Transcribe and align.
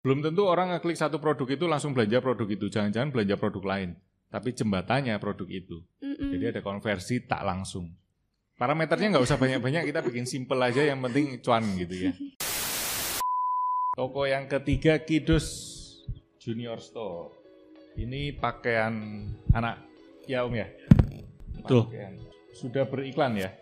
Belum 0.00 0.24
tentu 0.24 0.48
orang 0.48 0.72
ngeklik 0.72 0.96
satu 0.96 1.20
produk 1.20 1.44
itu 1.44 1.68
langsung 1.68 1.92
belanja 1.92 2.24
produk 2.24 2.48
itu, 2.48 2.72
jangan-jangan 2.72 3.12
belanja 3.12 3.36
produk 3.36 3.64
lain. 3.68 3.90
Tapi 4.32 4.56
jembatannya 4.56 5.12
produk 5.20 5.44
itu. 5.44 5.84
Mm-mm. 6.00 6.32
Jadi 6.32 6.44
ada 6.56 6.60
konversi 6.64 7.20
tak 7.28 7.44
langsung. 7.44 7.92
Parameternya 8.56 9.12
nggak 9.12 9.24
usah 9.28 9.36
banyak-banyak, 9.36 9.92
kita 9.92 10.00
bikin 10.00 10.24
simple 10.24 10.56
aja, 10.56 10.80
yang 10.80 11.04
penting 11.04 11.36
cuan 11.44 11.64
gitu 11.76 12.08
ya. 12.08 12.12
Toko 14.00 14.24
yang 14.24 14.48
ketiga 14.48 15.04
Kidus 15.04 15.48
Junior 16.40 16.80
Store. 16.80 17.36
Ini 18.00 18.40
pakaian 18.40 18.96
anak 19.52 19.84
ya 20.24 20.48
Om 20.48 20.56
ya. 20.56 20.68
Betul. 21.60 21.92
Pakaian. 21.92 22.16
Sudah 22.56 22.88
beriklan 22.88 23.36
ya. 23.36 23.52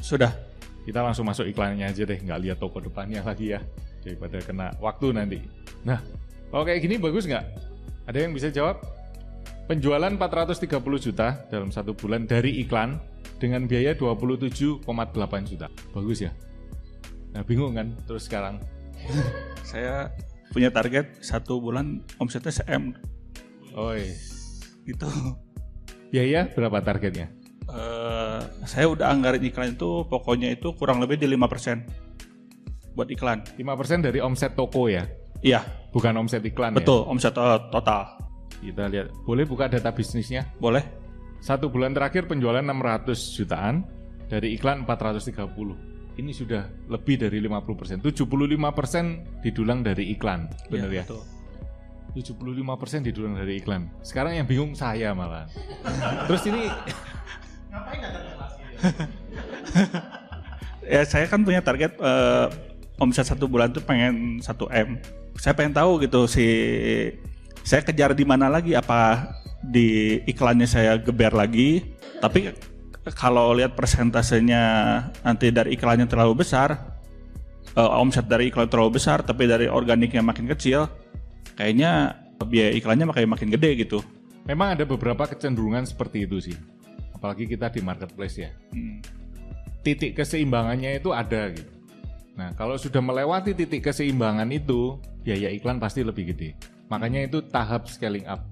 Sudah. 0.00 0.32
Kita 0.88 1.04
langsung 1.04 1.28
masuk 1.28 1.44
iklannya 1.52 1.84
aja 1.84 2.08
deh, 2.08 2.16
nggak 2.16 2.40
lihat 2.48 2.56
toko 2.56 2.80
depannya 2.80 3.20
lagi 3.20 3.52
ya. 3.52 3.60
Daripada 4.02 4.38
kena 4.42 4.74
waktu 4.82 5.14
nanti. 5.14 5.38
Nah, 5.86 6.02
kalau 6.50 6.66
kayak 6.66 6.82
gini 6.82 6.98
bagus 6.98 7.24
nggak? 7.24 7.44
Ada 8.10 8.18
yang 8.28 8.34
bisa 8.34 8.50
jawab? 8.50 8.82
Penjualan 9.70 10.10
430 10.18 10.68
juta 10.98 11.46
dalam 11.48 11.70
satu 11.70 11.94
bulan 11.94 12.26
dari 12.26 12.60
iklan 12.60 12.98
dengan 13.38 13.64
biaya 13.70 13.94
27,8 13.94 14.82
juta. 15.46 15.70
Bagus 15.94 16.26
ya? 16.26 16.34
Nah 17.32 17.46
bingung 17.46 17.72
kan 17.78 17.94
terus 18.04 18.26
sekarang. 18.26 18.58
Saya 19.70 20.12
punya 20.52 20.68
target 20.68 21.24
satu 21.24 21.58
bulan 21.58 22.04
omsetnya 22.20 22.52
CM 22.52 22.92
Oi, 23.72 24.04
gitu. 24.84 25.08
biaya 26.12 26.44
berapa 26.52 26.84
targetnya? 26.84 27.32
Eh, 27.72 28.40
saya 28.68 28.84
udah 28.84 29.08
anggaran 29.08 29.40
iklan 29.40 29.72
itu 29.72 30.04
pokoknya 30.04 30.52
itu 30.52 30.76
kurang 30.76 31.00
lebih 31.00 31.16
di 31.16 31.24
5% 31.24 32.11
buat 32.92 33.08
iklan. 33.08 33.42
5% 33.56 34.04
dari 34.04 34.18
omset 34.20 34.52
toko 34.54 34.88
ya? 34.88 35.04
Iya, 35.42 35.64
Bukan 35.92 36.14
omset 36.16 36.40
iklan 36.46 36.72
betul 36.72 37.04
omset 37.04 37.34
eh, 37.36 37.60
total. 37.68 38.00
ya? 38.06 38.70
Kita 38.72 38.84
lihat. 38.88 39.06
Boleh 39.26 39.44
buka 39.44 39.66
data 39.66 39.90
bisnisnya? 39.90 40.46
Boleh? 40.56 40.80
Satu 41.42 41.66
bulan 41.68 41.90
terakhir 41.92 42.30
penjualan 42.30 42.62
600 42.62 43.12
jutaan 43.36 43.82
dari 44.30 44.54
iklan 44.54 44.86
430. 44.86 45.42
Ini 46.16 46.30
sudah 46.30 46.62
lebih 46.86 47.18
dari 47.18 47.42
50%. 47.42 47.98
75% 48.00 49.42
didulang 49.42 49.82
dari 49.82 50.14
iklan. 50.14 50.46
Benar 50.70 50.88
Iya, 50.92 51.02
ya? 51.02 51.04
betul. 51.08 51.22
75% 52.12 53.08
didulang 53.08 53.34
dari 53.34 53.58
iklan. 53.58 53.88
Sekarang 54.04 54.36
yang 54.36 54.46
bingung 54.46 54.76
saya 54.76 55.10
malah. 55.16 55.48
Terus 56.30 56.42
ini 56.46 56.68
Ya 60.82 61.02
saya 61.06 61.26
kan 61.30 61.42
punya 61.42 61.62
target 61.62 61.94
eh, 61.96 62.46
omset 62.98 63.28
satu 63.28 63.48
bulan 63.48 63.72
tuh 63.72 63.84
pengen 63.84 64.42
1 64.42 64.48
m. 64.68 64.88
Saya 65.38 65.56
pengen 65.56 65.72
tahu 65.72 66.02
gitu 66.04 66.28
si 66.28 66.46
saya 67.62 67.80
kejar 67.86 68.12
di 68.12 68.26
mana 68.26 68.50
lagi 68.50 68.74
apa 68.74 69.30
di 69.62 70.18
iklannya 70.26 70.66
saya 70.66 70.98
geber 70.98 71.32
lagi. 71.32 71.86
Tapi 72.18 72.50
kalau 73.14 73.54
lihat 73.54 73.74
persentasenya 73.74 74.62
nanti 75.26 75.50
dari 75.50 75.74
iklannya 75.74 76.06
terlalu 76.06 76.42
besar, 76.42 76.98
eh, 77.74 77.90
omset 77.98 78.26
dari 78.26 78.50
iklan 78.50 78.70
terlalu 78.70 78.98
besar, 78.98 79.22
tapi 79.22 79.46
dari 79.46 79.66
organiknya 79.66 80.22
makin 80.22 80.46
kecil, 80.50 80.86
kayaknya 81.58 82.18
biaya 82.42 82.74
iklannya 82.74 83.06
makin 83.06 83.30
makin 83.30 83.50
gede 83.54 83.86
gitu. 83.86 84.02
memang 84.42 84.74
ada 84.74 84.82
beberapa 84.82 85.22
kecenderungan 85.22 85.86
seperti 85.86 86.26
itu 86.26 86.42
sih. 86.42 86.58
Apalagi 87.14 87.46
kita 87.46 87.70
di 87.70 87.78
marketplace 87.78 88.42
ya. 88.42 88.50
Hmm. 88.74 88.98
titik 89.86 90.18
keseimbangannya 90.18 90.98
itu 90.98 91.14
ada 91.14 91.50
gitu. 91.54 91.81
Nah, 92.42 92.50
kalau 92.58 92.74
sudah 92.74 92.98
melewati 92.98 93.54
titik 93.54 93.86
keseimbangan 93.86 94.50
itu, 94.50 94.98
biaya 95.22 95.46
iklan 95.54 95.78
pasti 95.78 96.02
lebih 96.02 96.34
gede. 96.34 96.58
Makanya 96.90 97.30
itu 97.30 97.38
tahap 97.38 97.86
scaling 97.86 98.26
up. 98.26 98.42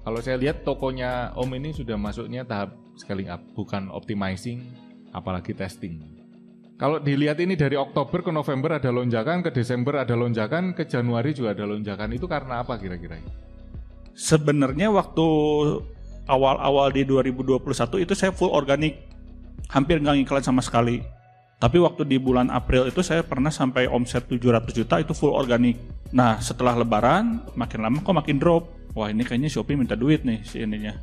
Kalau 0.00 0.16
saya 0.24 0.40
lihat 0.40 0.64
tokonya 0.64 1.36
Om 1.36 1.60
ini 1.60 1.76
sudah 1.76 2.00
masuknya 2.00 2.40
tahap 2.48 2.72
scaling 2.96 3.28
up, 3.28 3.44
bukan 3.52 3.92
optimizing, 3.92 4.64
apalagi 5.12 5.52
testing. 5.52 6.00
Kalau 6.80 6.96
dilihat 6.96 7.36
ini 7.36 7.52
dari 7.52 7.76
Oktober 7.76 8.24
ke 8.24 8.32
November 8.32 8.80
ada 8.80 8.88
lonjakan, 8.88 9.44
ke 9.44 9.52
Desember 9.52 10.00
ada 10.00 10.16
lonjakan, 10.16 10.72
ke 10.72 10.88
Januari 10.88 11.36
juga 11.36 11.52
ada 11.52 11.68
lonjakan. 11.68 12.16
Itu 12.16 12.24
karena 12.24 12.64
apa 12.64 12.80
kira-kira? 12.80 13.20
Sebenarnya 14.16 14.88
waktu 14.88 15.26
awal-awal 16.32 16.96
di 16.96 17.04
2021 17.04 17.60
itu 18.08 18.12
saya 18.16 18.32
full 18.32 18.56
organik, 18.56 19.04
hampir 19.68 20.00
nggak 20.00 20.24
ngiklan 20.24 20.44
sama 20.48 20.64
sekali. 20.64 21.04
Tapi 21.58 21.80
waktu 21.80 22.02
di 22.04 22.16
bulan 22.20 22.50
April 22.50 22.90
itu 22.90 23.00
saya 23.00 23.24
pernah 23.24 23.48
sampai 23.48 23.88
omset 23.88 24.26
700 24.26 24.74
juta 24.74 25.00
itu 25.00 25.12
full 25.16 25.32
organik. 25.32 25.78
Nah 26.10 26.38
setelah 26.42 26.76
Lebaran 26.76 27.40
makin 27.54 27.80
lama 27.80 27.98
kok 28.02 28.14
makin 28.14 28.36
drop. 28.36 28.68
Wah 28.94 29.10
ini 29.10 29.26
kayaknya 29.26 29.50
Shopee 29.50 29.74
minta 29.74 29.98
duit 29.98 30.22
nih 30.22 30.42
si 30.46 30.62
ininya. 30.62 30.94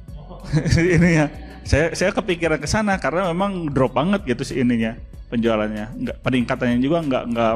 ini 0.79 1.09
ya. 1.17 1.25
Saya 1.61 1.93
saya 1.93 2.09
kepikiran 2.11 2.57
ke 2.57 2.65
sana 2.65 2.97
karena 2.97 3.29
memang 3.29 3.69
drop 3.69 3.93
banget 3.93 4.25
gitu 4.25 4.43
si 4.47 4.59
ininya 4.59 4.95
penjualannya. 5.31 5.85
Nggak 5.97 6.17
peningkatannya 6.23 6.77
juga 6.79 6.99
nggak 7.03 7.23
nggak 7.31 7.53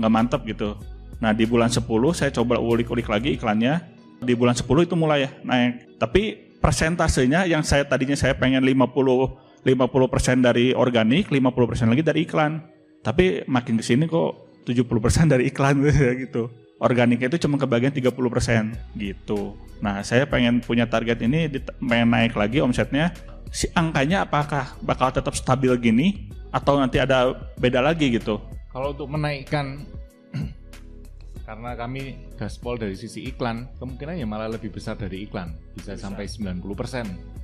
nggak 0.00 0.12
mantap 0.12 0.42
gitu. 0.48 0.76
Nah 1.20 1.36
di 1.36 1.44
bulan 1.44 1.68
10 1.68 1.84
saya 2.16 2.30
coba 2.32 2.56
ulik-ulik 2.56 3.06
lagi 3.06 3.36
iklannya. 3.36 3.80
Di 4.20 4.36
bulan 4.36 4.52
10 4.52 4.68
itu 4.84 4.94
mulai 4.96 5.28
ya 5.28 5.30
naik. 5.44 6.00
Tapi 6.00 6.22
persentasenya 6.60 7.48
yang 7.48 7.64
saya 7.64 7.88
tadinya 7.88 8.16
saya 8.16 8.36
pengen 8.36 8.60
50 8.60 9.49
50% 9.64 10.40
dari 10.40 10.72
organik, 10.72 11.28
50% 11.28 11.92
lagi 11.92 12.02
dari 12.04 12.24
iklan. 12.24 12.64
Tapi 13.00 13.44
makin 13.48 13.80
ke 13.80 13.84
sini 13.84 14.04
kok 14.08 14.64
70% 14.64 15.32
dari 15.32 15.48
iklan 15.48 15.84
gitu. 16.24 16.48
Organiknya 16.80 17.28
itu 17.28 17.44
cuma 17.44 17.60
kebagian 17.60 17.92
30% 17.92 18.96
gitu. 18.96 19.52
Nah, 19.84 20.00
saya 20.00 20.24
pengen 20.24 20.64
punya 20.64 20.88
target 20.88 21.20
ini 21.20 21.48
di- 21.48 21.60
pengen 21.60 22.08
naik 22.08 22.32
lagi 22.32 22.64
omsetnya. 22.64 23.12
Si 23.52 23.68
angkanya 23.76 24.24
apakah 24.24 24.78
bakal 24.80 25.12
tetap 25.12 25.36
stabil 25.36 25.74
gini 25.76 26.32
atau 26.48 26.80
nanti 26.80 26.96
ada 26.96 27.36
beda 27.60 27.84
lagi 27.84 28.16
gitu? 28.16 28.40
Kalau 28.72 28.96
untuk 28.96 29.12
menaikkan 29.12 29.84
karena 31.48 31.76
kami 31.76 32.30
gaspol 32.40 32.80
dari 32.80 32.96
sisi 32.96 33.28
iklan, 33.28 33.68
kemungkinannya 33.76 34.24
malah 34.24 34.48
lebih 34.48 34.72
besar 34.72 34.96
dari 34.96 35.28
iklan, 35.28 35.52
bisa, 35.76 35.98
sampai 36.00 36.30
90%. 36.30 37.39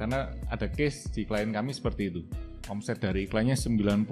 Karena 0.00 0.32
ada 0.48 0.64
case 0.72 1.12
di 1.12 1.28
klien 1.28 1.52
kami 1.52 1.76
seperti 1.76 2.08
itu. 2.08 2.24
Omset 2.72 3.04
dari 3.04 3.28
iklannya 3.28 3.52
90%, 3.52 4.08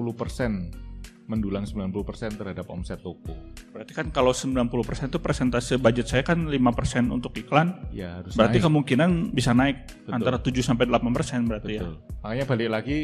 mendulang 1.28 1.64
90% 1.64 2.40
terhadap 2.40 2.68
omset 2.68 3.00
toko. 3.00 3.32
Berarti 3.72 3.92
kan 3.96 4.12
kalau 4.12 4.32
90% 4.36 5.12
itu 5.12 5.20
persentase 5.20 5.80
budget 5.80 6.08
saya 6.08 6.24
kan 6.24 6.48
5% 6.48 7.08
untuk 7.08 7.32
iklan, 7.36 7.88
Ya 7.92 8.20
harus 8.20 8.36
berarti 8.36 8.60
naik. 8.60 8.66
kemungkinan 8.68 9.10
bisa 9.32 9.52
naik 9.52 9.88
Betul. 10.04 10.12
antara 10.12 10.36
7 10.40 10.60
sampai 10.64 10.84
8% 10.88 11.48
berarti 11.48 11.72
ya. 11.80 11.82
Betul. 11.84 11.94
Makanya 12.24 12.44
balik 12.48 12.68
lagi 12.72 12.98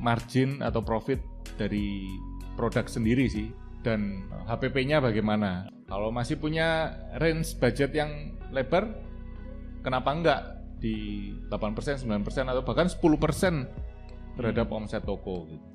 margin 0.00 0.64
atau 0.64 0.80
profit 0.84 1.20
dari 1.56 2.04
produk 2.56 2.84
sendiri 2.88 3.28
sih 3.28 3.48
dan 3.80 4.28
HPP-nya 4.48 5.00
bagaimana. 5.00 5.68
Kalau 5.88 6.12
masih 6.12 6.38
punya 6.38 6.94
range 7.18 7.56
budget 7.58 7.90
yang 7.96 8.36
lebar, 8.52 8.92
kenapa 9.82 10.08
enggak 10.12 10.40
di 10.80 11.30
8%, 11.52 12.02
9% 12.02 12.08
atau 12.48 12.64
bahkan 12.64 12.88
10% 12.88 12.98
terhadap 14.40 14.66
omset 14.72 15.04
toko 15.04 15.46
gitu. 15.46 15.66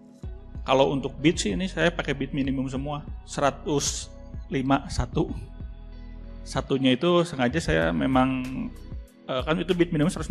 Kalau 0.65 0.89
untuk 0.89 1.13
bid 1.21 1.37
sih 1.37 1.53
ini 1.53 1.69
saya 1.69 1.93
pakai 1.93 2.17
bid 2.17 2.33
minimum 2.33 2.65
semua 2.65 3.05
105 3.29 4.09
satu. 4.89 5.29
Satunya 6.41 6.97
itu 6.97 7.21
sengaja 7.21 7.61
saya 7.61 7.93
memang 7.93 8.41
eh, 9.29 9.41
kan 9.45 9.61
itu 9.61 9.77
bid 9.77 9.93
minimum 9.93 10.09
150. 10.09 10.25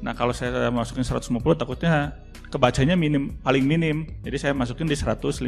Nah, 0.00 0.14
kalau 0.14 0.30
saya 0.30 0.70
masukin 0.70 1.02
150 1.02 1.34
takutnya 1.58 2.14
kebacanya 2.54 2.94
minim 2.94 3.34
paling 3.42 3.66
minim. 3.66 4.06
Jadi 4.22 4.36
saya 4.38 4.52
masukin 4.54 4.86
di 4.86 4.94
151 4.94 5.42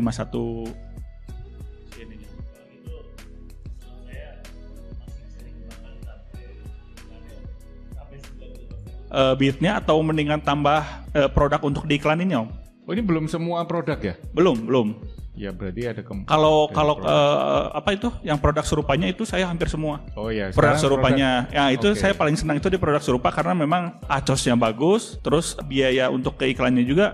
Eh, 9.13 9.35
bidnya 9.37 9.77
atau 9.77 10.01
mendingan 10.01 10.41
tambah 10.41 10.81
eh, 11.13 11.29
produk 11.29 11.61
untuk 11.61 11.85
diiklanin 11.85 12.33
om? 12.33 12.49
Oh 12.89 12.97
ini 12.97 13.05
belum 13.05 13.29
semua 13.29 13.61
produk 13.69 14.01
ya? 14.01 14.15
Belum, 14.33 14.57
belum. 14.65 14.89
Ya 15.37 15.53
berarti 15.53 15.85
ada 15.85 16.01
kemungkinan. 16.01 16.33
Kalau 16.33 16.73
kalau 16.73 16.97
produk. 16.97 17.13
eh, 17.13 17.65
apa 17.77 17.91
itu 17.93 18.09
yang 18.25 18.41
produk 18.41 18.65
serupanya 18.65 19.13
itu 19.13 19.29
saya 19.29 19.45
hampir 19.53 19.69
semua. 19.69 20.01
oh 20.17 20.33
ya, 20.33 20.49
Produk 20.57 20.81
serupanya. 20.81 21.45
Ya, 21.53 21.69
itu 21.69 21.93
Oke. 21.93 22.01
saya 22.01 22.17
paling 22.17 22.41
senang 22.41 22.57
itu 22.57 22.73
di 22.73 22.81
produk 22.81 23.05
serupa 23.05 23.29
karena 23.29 23.53
memang 23.53 24.01
acosnya 24.09 24.57
bagus, 24.57 25.21
terus 25.21 25.61
biaya 25.69 26.09
untuk 26.09 26.41
keiklannya 26.41 26.85
juga 26.89 27.13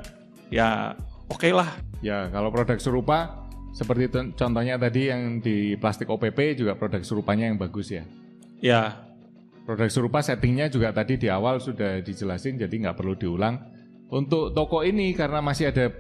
ya 0.55 0.95
oke 1.27 1.51
lah. 1.51 1.83
Ya, 1.99 2.31
kalau 2.31 2.55
produk 2.55 2.79
serupa 2.79 3.43
seperti 3.75 4.07
contohnya 4.39 4.79
tadi 4.79 5.11
yang 5.11 5.43
di 5.43 5.75
plastik 5.83 6.07
OPP 6.07 6.63
juga 6.63 6.79
produk 6.79 7.03
serupanya 7.03 7.51
yang 7.51 7.59
bagus 7.59 7.91
ya. 7.91 8.07
Ya, 8.63 9.08
Produk 9.69 9.93
serupa 9.93 10.25
settingnya 10.25 10.73
juga 10.73 10.97
tadi 10.97 11.21
di 11.21 11.29
awal 11.29 11.61
sudah 11.61 12.01
dijelasin 12.01 12.57
jadi 12.57 12.73
nggak 12.73 12.97
perlu 12.97 13.13
diulang. 13.21 13.61
Untuk 14.09 14.57
toko 14.57 14.81
ini 14.81 15.13
karena 15.13 15.45
masih 15.45 15.69
ada 15.69 15.93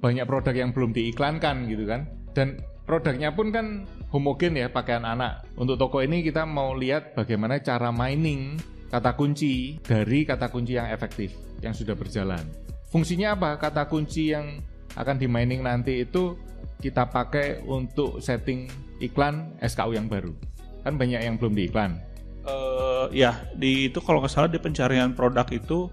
banyak 0.00 0.24
produk 0.24 0.56
yang 0.56 0.72
belum 0.72 0.96
diiklankan 0.96 1.68
gitu 1.68 1.84
kan. 1.84 2.08
Dan 2.32 2.56
produknya 2.88 3.36
pun 3.36 3.52
kan 3.52 3.84
homogen 4.08 4.56
ya 4.56 4.72
pakaian 4.72 5.04
anak. 5.04 5.44
Untuk 5.60 5.76
toko 5.76 6.00
ini 6.00 6.24
kita 6.24 6.48
mau 6.48 6.72
lihat 6.72 7.12
bagaimana 7.12 7.60
cara 7.60 7.92
mining 7.92 8.56
kata 8.88 9.12
kunci 9.12 9.76
dari 9.84 10.24
kata 10.24 10.48
kunci 10.48 10.80
yang 10.80 10.88
efektif 10.88 11.36
yang 11.60 11.76
sudah 11.76 11.92
berjalan. 11.92 12.40
Fungsinya 12.88 13.36
apa? 13.36 13.60
Kata 13.60 13.92
kunci 13.92 14.32
yang 14.32 14.64
akan 14.96 15.20
di 15.20 15.28
mining 15.28 15.60
nanti 15.60 16.00
itu 16.00 16.32
kita 16.80 17.12
pakai 17.12 17.60
untuk 17.60 18.24
setting 18.24 18.72
iklan 19.04 19.52
SKU 19.60 19.92
yang 19.92 20.08
baru. 20.08 20.32
Kan 20.80 20.96
banyak 20.96 21.20
yang 21.20 21.36
belum 21.36 21.52
diiklan. 21.52 22.15
Uh, 22.46 23.10
ya, 23.10 23.42
di 23.52 23.90
itu 23.90 23.98
kalau 23.98 24.22
nggak 24.22 24.30
salah 24.32 24.46
di 24.46 24.62
pencarian 24.62 25.10
produk 25.12 25.46
itu 25.50 25.90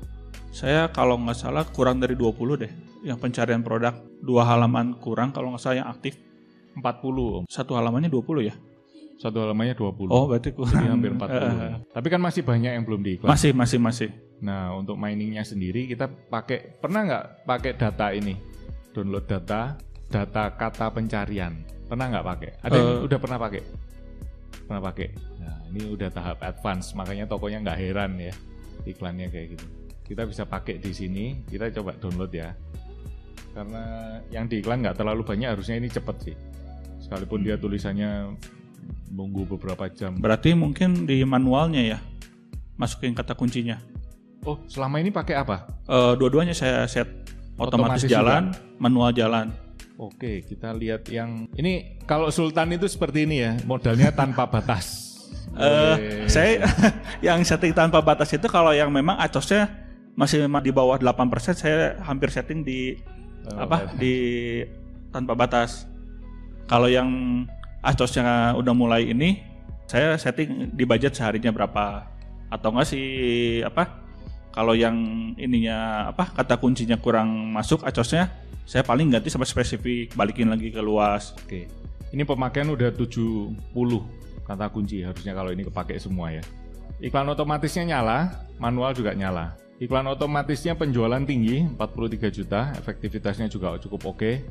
saya 0.53 0.85
kalau 0.93 1.17
nggak 1.17 1.33
salah 1.35 1.65
kurang 1.65 1.97
dari 1.97 2.13
20 2.13 2.61
deh. 2.61 2.71
Yang 3.03 3.17
pencarian 3.19 3.65
produk 3.65 3.91
dua 4.21 4.47
halaman 4.47 4.95
kurang 5.01 5.33
kalau 5.33 5.51
nggak 5.51 5.59
salah 5.59 5.77
yang 5.81 5.89
aktif 5.89 6.15
40. 6.77 7.49
Satu 7.49 7.73
halamannya 7.75 8.07
20 8.07 8.47
ya? 8.47 8.55
Satu 9.17 9.41
halamannya 9.41 9.75
20. 9.75 10.09
Oh, 10.09 10.25
berarti 10.29 10.53
kurang. 10.53 10.73
Jadi 10.73 10.87
hampir 10.89 11.11
40. 11.11 11.25
Uh, 11.25 11.77
Tapi 11.89 12.07
kan 12.07 12.21
masih 12.21 12.41
banyak 12.45 12.71
yang 12.79 12.83
belum 12.85 13.01
diiklan. 13.01 13.29
masih, 13.29 13.51
masih, 13.51 13.79
masih. 13.81 14.09
Nah, 14.43 14.73
untuk 14.75 14.97
miningnya 14.97 15.41
sendiri 15.41 15.87
kita 15.87 16.05
pakai 16.07 16.77
pernah 16.77 17.01
nggak 17.05 17.25
pakai 17.45 17.71
data 17.77 18.11
ini? 18.11 18.35
Download 18.93 19.25
data, 19.25 19.73
data 20.07 20.43
kata 20.53 20.91
pencarian. 20.91 21.53
Pernah 21.89 22.05
nggak 22.09 22.25
pakai? 22.25 22.49
Ada 22.61 22.73
yang 22.77 22.89
Eh. 22.89 23.05
udah 23.05 23.17
pernah 23.19 23.37
pakai? 23.39 23.61
Pernah 24.65 24.81
pakai. 24.81 25.07
Nah, 25.43 25.55
ini 25.71 25.81
udah 25.91 26.09
tahap 26.09 26.39
advance, 26.43 26.95
makanya 26.95 27.27
tokonya 27.27 27.63
nggak 27.63 27.79
heran 27.79 28.15
ya 28.19 28.33
iklannya 28.83 29.27
kayak 29.31 29.55
gitu. 29.55 29.65
Kita 30.03 30.27
bisa 30.27 30.43
pakai 30.43 30.79
di 30.83 30.91
sini, 30.91 31.25
kita 31.47 31.71
coba 31.79 31.95
download 31.95 32.31
ya. 32.35 32.51
Karena 33.53 33.83
yang 34.33 34.49
di 34.49 34.59
iklan 34.59 34.83
nggak 34.83 34.99
terlalu 34.99 35.23
banyak, 35.23 35.47
harusnya 35.55 35.79
ini 35.79 35.87
cepet 35.87 36.15
sih. 36.19 36.35
Sekalipun 36.99 37.43
dia 37.45 37.55
tulisannya 37.55 38.35
nunggu 39.13 39.47
beberapa 39.55 39.87
jam. 39.93 40.17
Berarti 40.19 40.57
mungkin 40.57 41.07
di 41.07 41.21
manualnya 41.23 41.81
ya 41.95 41.99
masukin 42.75 43.13
kata 43.13 43.37
kuncinya. 43.37 43.79
Oh, 44.43 44.59
selama 44.67 44.99
ini 44.99 45.07
pakai 45.13 45.39
apa? 45.39 45.69
Eh, 45.87 46.13
dua-duanya 46.19 46.51
saya 46.51 46.83
set 46.83 47.07
otomatis, 47.55 48.03
Otomatis 48.03 48.11
jalan, 48.11 48.43
manual 48.75 49.15
jalan. 49.15 49.55
Oke, 49.93 50.41
kita 50.41 50.73
lihat 50.73 51.05
yang 51.13 51.45
ini 51.53 52.01
kalau 52.09 52.33
Sultan 52.33 52.73
itu 52.73 52.89
seperti 52.89 53.29
ini 53.29 53.45
ya, 53.45 53.53
modalnya 53.65 54.09
tanpa 54.13 54.49
batas. 54.49 54.85
Eh, 55.53 55.61
Boleh. 55.61 56.25
saya 56.33 56.65
yang 57.33 57.45
setting 57.45 57.77
tanpa 57.77 58.01
batas 58.01 58.33
itu 58.33 58.49
kalau 58.49 58.73
yang 58.73 58.89
memang 58.89 59.21
acosnya 59.21 59.69
masih 60.17 60.49
di 60.49 60.73
bawah 60.73 60.97
8% 60.97 61.29
saya 61.53 61.93
hampir 62.01 62.33
setting 62.33 62.65
di 62.65 62.97
Tanpa 63.45 63.61
apa 63.61 63.77
batas. 63.85 63.97
di 64.01 64.15
tanpa 65.13 65.33
batas. 65.37 65.71
Kalau 66.65 66.89
yang 66.89 67.09
acosnya 67.85 68.57
udah 68.57 68.73
mulai 68.73 69.13
ini 69.13 69.45
saya 69.85 70.17
setting 70.17 70.73
di 70.73 70.89
budget 70.89 71.13
seharinya 71.13 71.53
berapa 71.53 72.09
atau 72.49 72.73
enggak 72.73 72.89
sih 72.89 73.05
apa 73.61 74.02
kalau 74.53 74.77
yang 74.77 74.95
ininya 75.35 76.09
apa 76.13 76.29
kata 76.31 76.61
kuncinya 76.61 76.95
kurang 77.01 77.51
masuk 77.51 77.81
acosnya 77.83 78.29
saya 78.63 78.85
paling 78.85 79.11
ganti 79.11 79.27
sampai 79.27 79.49
spesifik 79.49 80.13
balikin 80.15 80.47
lagi 80.47 80.71
ke 80.71 80.79
luas 80.79 81.35
Oke. 81.43 81.83
Ini 82.13 82.29
pemakaian 82.29 82.69
udah 82.69 82.93
70 82.93 83.57
kata 84.45 84.69
kunci 84.69 85.01
harusnya 85.01 85.33
kalau 85.33 85.49
ini 85.49 85.65
kepake 85.65 85.97
semua 85.97 86.29
ya. 86.29 86.45
Iklan 87.01 87.25
otomatisnya 87.25 87.89
nyala, 87.89 88.45
manual 88.61 88.93
juga 88.93 89.17
nyala. 89.17 89.57
Iklan 89.81 90.05
otomatisnya 90.05 90.77
penjualan 90.77 91.25
tinggi, 91.25 91.65
43 91.73 92.29
juta, 92.29 92.69
efektivitasnya 92.77 93.49
juga 93.49 93.81
cukup 93.81 94.13
oke. 94.13 94.45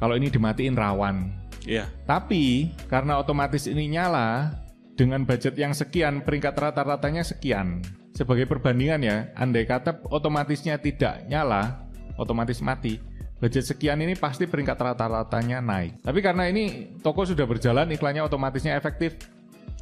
Kalau 0.00 0.16
ini 0.16 0.32
dimatiin 0.32 0.72
rawan. 0.72 1.30
Iya. 1.68 1.84
Tapi 2.08 2.72
karena 2.88 3.20
otomatis 3.20 3.68
ini 3.68 3.92
nyala 3.92 4.56
dengan 4.96 5.28
budget 5.28 5.52
yang 5.60 5.76
sekian, 5.76 6.24
peringkat 6.24 6.56
rata-ratanya 6.56 7.22
sekian. 7.22 7.84
Sebagai 8.12 8.44
perbandingan 8.44 9.00
ya, 9.00 9.16
andai 9.32 9.64
kata 9.64 10.04
otomatisnya 10.12 10.76
tidak 10.76 11.24
nyala, 11.26 11.88
otomatis 12.20 12.60
mati. 12.60 13.00
Budget 13.40 13.66
sekian 13.66 13.98
ini 13.98 14.14
pasti 14.14 14.46
peringkat 14.46 14.78
rata-ratanya 14.78 15.58
naik. 15.58 15.98
Tapi 16.04 16.22
karena 16.22 16.46
ini 16.46 16.94
toko 17.02 17.26
sudah 17.26 17.42
berjalan, 17.42 17.90
iklannya 17.90 18.22
otomatisnya 18.22 18.78
efektif. 18.78 19.18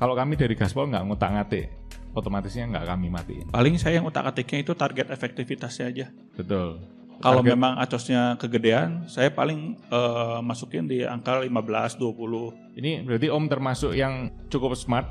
Kalau 0.00 0.17
kami 0.17 0.38
dari 0.38 0.56
Gaspol 0.56 0.88
nggak 0.88 1.05
ngutak-ngatik, 1.05 1.69
otomatisnya 2.17 2.71
nggak 2.73 2.87
kami 2.88 3.06
matiin. 3.12 3.47
paling 3.53 3.77
saya 3.77 4.00
yang 4.00 4.09
utak 4.09 4.25
atiknya 4.27 4.65
itu 4.65 4.73
target 4.75 5.12
efektivitasnya 5.12 5.87
aja 5.93 6.06
Betul. 6.35 6.81
Kalau 7.21 7.44
Target- 7.44 7.53
memang 7.53 7.76
acosnya 7.76 8.23
kegedean, 8.41 9.05
saya 9.05 9.29
paling 9.29 9.76
eh, 9.76 10.38
masukin 10.41 10.88
di 10.88 11.05
angka 11.05 11.37
15 11.44 12.00
20. 12.00 12.81
Ini 12.81 13.05
berarti 13.05 13.29
Om 13.29 13.44
termasuk 13.44 13.93
yang 13.93 14.33
cukup 14.49 14.73
smart 14.73 15.05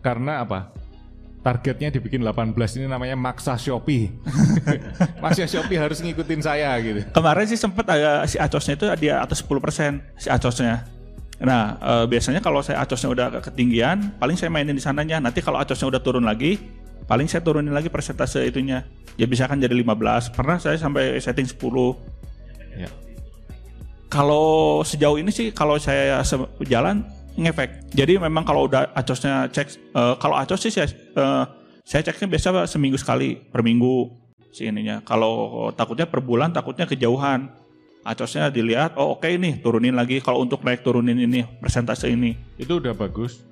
karena 0.00 0.40
apa? 0.40 0.72
Targetnya 1.42 1.90
dibikin 1.90 2.22
18 2.22 2.54
ini 2.78 2.86
namanya 2.86 3.18
maksa 3.18 3.58
Shopee. 3.58 4.14
maksa 5.22 5.42
Shopee 5.50 5.74
harus 5.74 5.98
ngikutin 5.98 6.38
saya 6.38 6.70
gitu. 6.78 7.02
Kemarin 7.10 7.50
sih 7.50 7.58
sempet 7.58 7.82
agak 7.82 8.30
si 8.30 8.38
acosnya 8.38 8.78
itu 8.78 8.86
di 9.02 9.10
atas 9.10 9.42
10% 9.42 10.22
si 10.22 10.30
acosnya. 10.30 10.86
Nah, 11.42 11.74
eh, 11.82 12.04
biasanya 12.06 12.38
kalau 12.38 12.62
saya 12.62 12.86
acosnya 12.86 13.10
udah 13.10 13.26
ketinggian, 13.42 14.14
paling 14.22 14.38
saya 14.38 14.54
mainin 14.54 14.78
di 14.78 14.82
sananya. 14.82 15.18
Nanti 15.18 15.42
kalau 15.42 15.58
acosnya 15.58 15.90
udah 15.90 16.00
turun 16.00 16.22
lagi, 16.22 16.62
paling 17.10 17.26
saya 17.26 17.42
turunin 17.42 17.74
lagi 17.74 17.90
persentase 17.90 18.46
itunya. 18.46 18.86
Ya 19.18 19.26
bisa 19.26 19.50
kan 19.50 19.58
jadi 19.58 19.74
15. 19.74 20.30
Pernah 20.30 20.62
saya 20.62 20.78
sampai 20.78 21.18
setting 21.18 21.50
10. 21.50 21.58
Ya. 22.78 22.90
Kalau 24.06 24.80
sejauh 24.86 25.18
ini 25.18 25.34
sih 25.34 25.50
kalau 25.50 25.74
saya 25.82 26.22
jalan 26.62 27.02
ngefek. 27.36 27.94
Jadi 27.96 28.20
memang 28.20 28.44
kalau 28.44 28.68
udah 28.68 28.92
acosnya 28.92 29.48
cek 29.48 29.68
eh, 29.94 30.14
kalau 30.20 30.36
acos 30.36 30.60
sih 30.60 30.72
saya 30.72 30.88
eh, 30.90 31.44
saya 31.82 32.02
ceknya 32.06 32.38
biasa 32.38 32.64
seminggu 32.70 32.98
sekali 32.98 33.36
per 33.36 33.64
minggu 33.64 34.22
si 34.52 34.68
ininya. 34.68 35.00
Kalau 35.02 35.68
takutnya 35.74 36.06
per 36.06 36.20
bulan 36.22 36.52
takutnya 36.52 36.86
kejauhan. 36.86 37.50
Acosnya 38.02 38.50
dilihat, 38.50 38.98
oh 38.98 39.14
oke 39.14 39.30
nih 39.30 39.62
turunin 39.62 39.94
lagi. 39.94 40.18
Kalau 40.18 40.42
untuk 40.42 40.66
naik 40.66 40.82
turunin 40.82 41.22
ini 41.22 41.46
persentase 41.62 42.10
ini. 42.10 42.34
Itu 42.58 42.82
udah 42.82 42.98
bagus. 42.98 43.46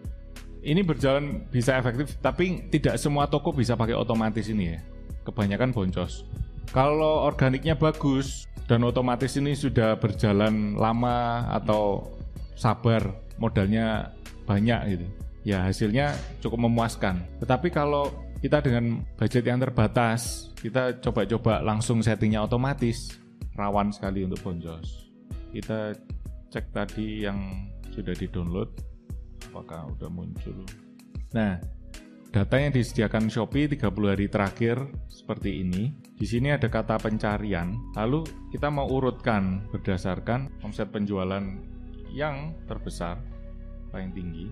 Ini 0.60 0.82
berjalan 0.82 1.46
bisa 1.48 1.78
efektif, 1.78 2.18
tapi 2.18 2.66
tidak 2.68 2.98
semua 2.98 3.30
toko 3.30 3.54
bisa 3.54 3.78
pakai 3.78 3.94
otomatis 3.94 4.50
ini 4.50 4.74
ya. 4.74 4.78
Kebanyakan 5.22 5.70
boncos. 5.70 6.26
Kalau 6.74 7.24
organiknya 7.24 7.78
bagus 7.78 8.50
dan 8.66 8.82
otomatis 8.82 9.38
ini 9.38 9.54
sudah 9.54 9.94
berjalan 10.02 10.74
lama 10.74 11.46
atau 11.54 12.10
sabar, 12.58 13.06
modalnya 13.40 14.12
banyak 14.44 14.80
gitu. 14.94 15.06
Ya 15.42 15.64
hasilnya 15.64 16.12
cukup 16.44 16.68
memuaskan. 16.68 17.24
Tetapi 17.40 17.72
kalau 17.72 18.12
kita 18.44 18.60
dengan 18.60 19.04
budget 19.16 19.44
yang 19.48 19.60
terbatas, 19.60 20.52
kita 20.60 21.00
coba-coba 21.00 21.64
langsung 21.64 22.04
settingnya 22.04 22.44
otomatis, 22.44 23.16
rawan 23.56 23.92
sekali 23.92 24.24
untuk 24.24 24.40
boncos. 24.44 25.08
Kita 25.50 25.96
cek 26.52 26.72
tadi 26.72 27.24
yang 27.24 27.68
sudah 27.90 28.14
di-download 28.14 28.70
apakah 29.50 29.90
udah 29.92 30.08
muncul. 30.12 30.62
Nah, 31.34 31.58
data 32.30 32.56
yang 32.56 32.72
disediakan 32.72 33.26
Shopee 33.26 33.66
30 33.66 34.12
hari 34.12 34.26
terakhir 34.30 34.76
seperti 35.10 35.60
ini. 35.60 35.90
Di 36.16 36.26
sini 36.28 36.52
ada 36.52 36.68
kata 36.68 37.00
pencarian, 37.00 37.74
lalu 37.96 38.24
kita 38.52 38.68
mau 38.68 38.86
urutkan 38.86 39.64
berdasarkan 39.72 40.62
omset 40.62 40.92
penjualan 40.92 41.42
yang 42.10 42.54
terbesar, 42.66 43.22
paling 43.90 44.10
tinggi. 44.14 44.46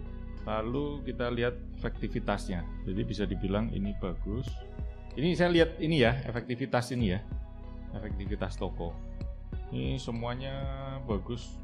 Lalu 0.45 1.02
kita 1.07 1.33
lihat 1.33 1.54
efektivitasnya. 1.80 2.62
Jadi 2.85 3.00
bisa 3.04 3.25
dibilang 3.25 3.73
ini 3.75 3.95
bagus. 3.99 4.47
Ini 5.18 5.35
saya 5.35 5.50
lihat 5.50 5.83
ini 5.83 6.02
ya, 6.02 6.14
efektivitas 6.26 6.95
ini 6.95 7.16
ya. 7.16 7.21
Efektivitas 7.97 8.54
toko. 8.54 8.95
Ini 9.75 9.99
semuanya 9.99 10.54
bagus. 11.04 11.59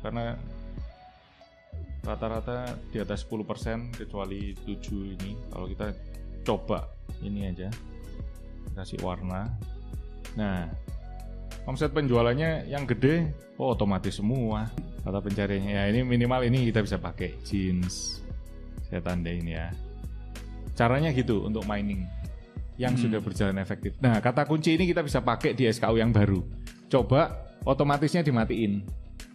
Karena 0.00 0.36
rata-rata 2.04 2.76
di 2.92 3.00
atas 3.00 3.24
10% 3.24 3.96
kecuali 3.96 4.52
7 4.52 5.16
ini 5.16 5.32
kalau 5.48 5.64
kita 5.64 5.88
coba 6.44 6.92
ini 7.24 7.48
aja 7.48 7.72
kasih 8.76 9.00
warna 9.00 9.48
nah 10.36 10.68
omset 11.64 11.90
penjualannya 11.92 12.68
yang 12.68 12.84
gede 12.84 13.32
oh 13.56 13.72
otomatis 13.72 14.18
semua. 14.18 14.68
Kata 15.04 15.20
pencariannya 15.20 15.72
ya 15.72 15.84
ini 15.92 16.00
minimal 16.00 16.48
ini 16.48 16.68
kita 16.72 16.80
bisa 16.80 16.96
pakai 16.96 17.36
jeans. 17.44 18.24
Saya 18.88 19.04
tandain 19.04 19.44
ya. 19.44 19.68
Caranya 20.74 21.12
gitu 21.12 21.44
untuk 21.44 21.62
mining 21.68 22.04
yang 22.74 22.98
Hmm. 22.98 23.02
sudah 23.06 23.20
berjalan 23.22 23.56
efektif. 23.60 23.94
Nah 24.02 24.18
kata 24.18 24.48
kunci 24.48 24.74
ini 24.74 24.88
kita 24.90 25.04
bisa 25.04 25.22
pakai 25.22 25.54
di 25.54 25.68
SKU 25.68 25.96
yang 26.00 26.10
baru. 26.10 26.42
Coba 26.90 27.30
otomatisnya 27.62 28.24
dimatiin. 28.26 28.82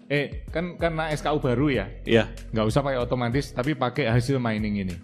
Eh 0.09 0.43
kan 0.49 0.73
karena 0.75 1.13
SKU 1.13 1.37
baru 1.37 1.69
ya? 1.69 1.85
Iya. 2.03 2.33
nggak 2.51 2.65
usah 2.65 2.81
pakai 2.81 2.99
otomatis 2.99 3.53
tapi 3.53 3.77
pakai 3.77 4.09
hasil 4.09 4.41
mining 4.41 4.89
ini. 4.89 4.95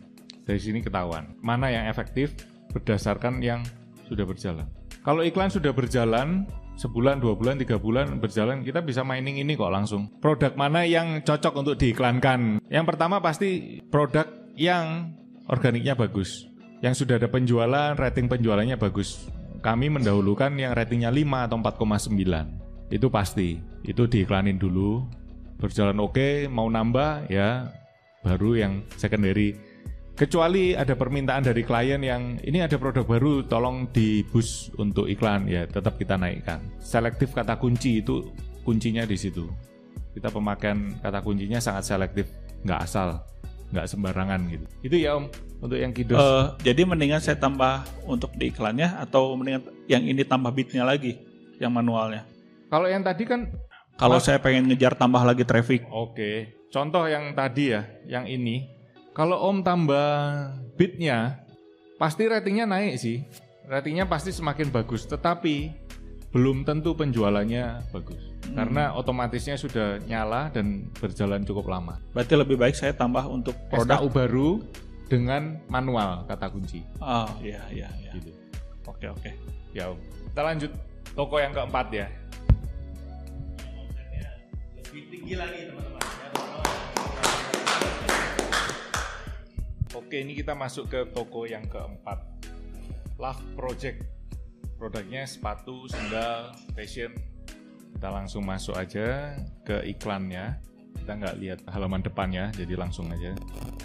Dari 0.46 0.62
sini 0.62 0.82
ketahuan. 0.82 1.34
Mana 1.42 1.70
yang 1.74 1.86
efektif 1.90 2.34
berdasarkan 2.74 3.40
yang 3.42 3.62
sudah 4.06 4.26
berjalan. 4.28 4.68
Kalau 5.02 5.22
iklan 5.22 5.50
sudah 5.50 5.72
berjalan 5.74 6.46
sebulan, 6.76 7.24
dua 7.24 7.34
bulan, 7.36 7.56
tiga 7.60 7.80
bulan 7.80 8.20
berjalan 8.20 8.62
kita 8.62 8.84
bisa 8.84 9.02
mining 9.02 9.40
ini 9.42 9.56
kok 9.56 9.72
langsung. 9.72 10.12
Produk 10.20 10.54
mana 10.56 10.84
yang 10.84 11.24
cocok 11.24 11.54
untuk 11.56 11.76
diiklankan? 11.80 12.64
Yang 12.68 12.86
pertama 12.86 13.20
pasti 13.24 13.82
produk 13.88 14.28
yang 14.56 15.16
organiknya 15.48 15.96
bagus, 15.96 16.48
yang 16.80 16.96
sudah 16.96 17.20
ada 17.20 17.28
penjualan, 17.32 17.96
rating 17.96 18.28
penjualannya 18.28 18.78
bagus. 18.80 19.28
Kami 19.66 19.90
mendahulukan 19.90 20.54
yang 20.62 20.78
ratingnya 20.78 21.10
5 21.10 21.50
atau 21.50 21.58
4,9. 21.58 22.94
Itu 22.94 23.10
pasti. 23.10 23.58
Itu 23.82 24.06
diiklanin 24.06 24.62
dulu. 24.62 25.02
Berjalan 25.58 25.98
oke, 25.98 26.46
mau 26.54 26.70
nambah 26.70 27.32
ya 27.34 27.74
baru 28.22 28.58
yang 28.58 28.74
secondary 28.98 29.58
kecuali 30.16 30.72
ada 30.74 30.96
permintaan 30.96 31.44
dari 31.44 31.62
klien 31.62 32.00
yang 32.00 32.40
ini 32.42 32.64
ada 32.64 32.80
produk 32.80 33.04
baru 33.04 33.44
tolong 33.46 33.92
di 33.92 34.24
boost 34.24 34.72
untuk 34.80 35.12
iklan. 35.12 35.46
Ya 35.46 35.68
tetap 35.68 36.00
kita 36.00 36.16
naikkan. 36.16 36.64
Selektif 36.80 37.36
kata 37.36 37.60
kunci 37.60 38.02
itu 38.02 38.32
kuncinya 38.64 39.04
di 39.04 39.20
situ. 39.20 39.46
Kita 40.16 40.32
pemakaian 40.32 40.96
kata 41.04 41.20
kuncinya 41.20 41.60
sangat 41.60 41.84
selektif 41.86 42.26
nggak 42.64 42.80
asal 42.82 43.22
nggak 43.76 43.86
sembarangan 43.92 44.40
gitu. 44.48 44.66
Itu 44.82 44.96
ya 44.96 45.20
om 45.20 45.28
untuk 45.60 45.78
yang 45.78 45.92
kidos. 45.92 46.18
Uh, 46.18 46.56
jadi 46.64 46.88
mendingan 46.88 47.20
saya 47.20 47.36
tambah 47.36 47.84
untuk 48.08 48.32
di 48.40 48.50
iklannya 48.50 48.96
atau 49.04 49.36
mendingan 49.36 49.68
yang 49.92 50.02
ini 50.08 50.24
tambah 50.24 50.50
bitnya 50.56 50.88
lagi 50.88 51.20
yang 51.60 51.76
manualnya? 51.76 52.24
Kalau 52.72 52.88
yang 52.88 53.04
tadi 53.04 53.28
kan 53.28 53.52
kalau 54.00 54.20
saya 54.20 54.40
pengen 54.40 54.72
ngejar 54.72 54.96
tambah 54.96 55.20
lagi 55.22 55.44
traffic. 55.44 55.84
Oke 55.92 56.56
contoh 56.76 57.08
yang 57.08 57.32
tadi 57.32 57.72
ya 57.72 57.88
yang 58.04 58.28
ini 58.28 58.75
kalau 59.16 59.40
Om 59.48 59.64
tambah 59.64 60.12
bitnya, 60.76 61.40
pasti 61.96 62.28
ratingnya 62.28 62.68
naik 62.68 63.00
sih. 63.00 63.24
Ratingnya 63.64 64.12
pasti 64.12 64.36
semakin 64.36 64.68
bagus, 64.70 65.08
tetapi 65.08 65.72
belum 66.36 66.68
tentu 66.68 66.92
penjualannya 67.00 67.96
bagus. 67.96 68.20
Hmm. 68.44 68.60
Karena 68.60 68.92
otomatisnya 68.92 69.56
sudah 69.56 70.04
nyala 70.04 70.52
dan 70.52 70.92
berjalan 71.00 71.48
cukup 71.48 71.72
lama. 71.72 71.96
Berarti 72.12 72.36
lebih 72.36 72.60
baik 72.60 72.76
saya 72.76 72.92
tambah 72.92 73.24
untuk 73.24 73.56
produk 73.72 74.04
SKU 74.04 74.10
baru 74.12 74.50
dengan 75.08 75.64
manual 75.72 76.28
kata 76.28 76.52
kunci. 76.52 76.84
Oh 77.00 77.32
iya 77.40 77.64
iya 77.72 77.88
iya. 78.04 78.12
Gitu. 78.20 78.36
Oke 78.84 79.08
oke. 79.08 79.32
Ya 79.72 79.96
Om. 79.96 80.00
Kita 80.36 80.42
lanjut 80.44 80.72
toko 81.16 81.40
yang 81.40 81.56
keempat 81.56 81.88
ya. 81.96 82.08
Lebih 84.76 85.04
tinggi 85.08 85.34
lagi 85.40 85.72
teman-teman. 85.72 85.95
Oke, 89.96 90.20
ini 90.20 90.36
kita 90.36 90.52
masuk 90.52 90.92
ke 90.92 91.00
toko 91.16 91.48
yang 91.48 91.64
keempat. 91.72 92.20
Love 93.16 93.40
Project. 93.56 94.04
Produknya 94.76 95.24
sepatu, 95.24 95.88
sandal, 95.88 96.52
fashion. 96.76 97.16
Kita 97.96 98.12
langsung 98.12 98.44
masuk 98.44 98.76
aja 98.76 99.40
ke 99.64 99.88
iklannya. 99.88 100.60
Kita 101.00 101.16
nggak 101.16 101.36
lihat 101.40 101.60
halaman 101.72 102.04
depannya, 102.04 102.52
jadi 102.60 102.76
langsung 102.76 103.08
aja 103.08 103.32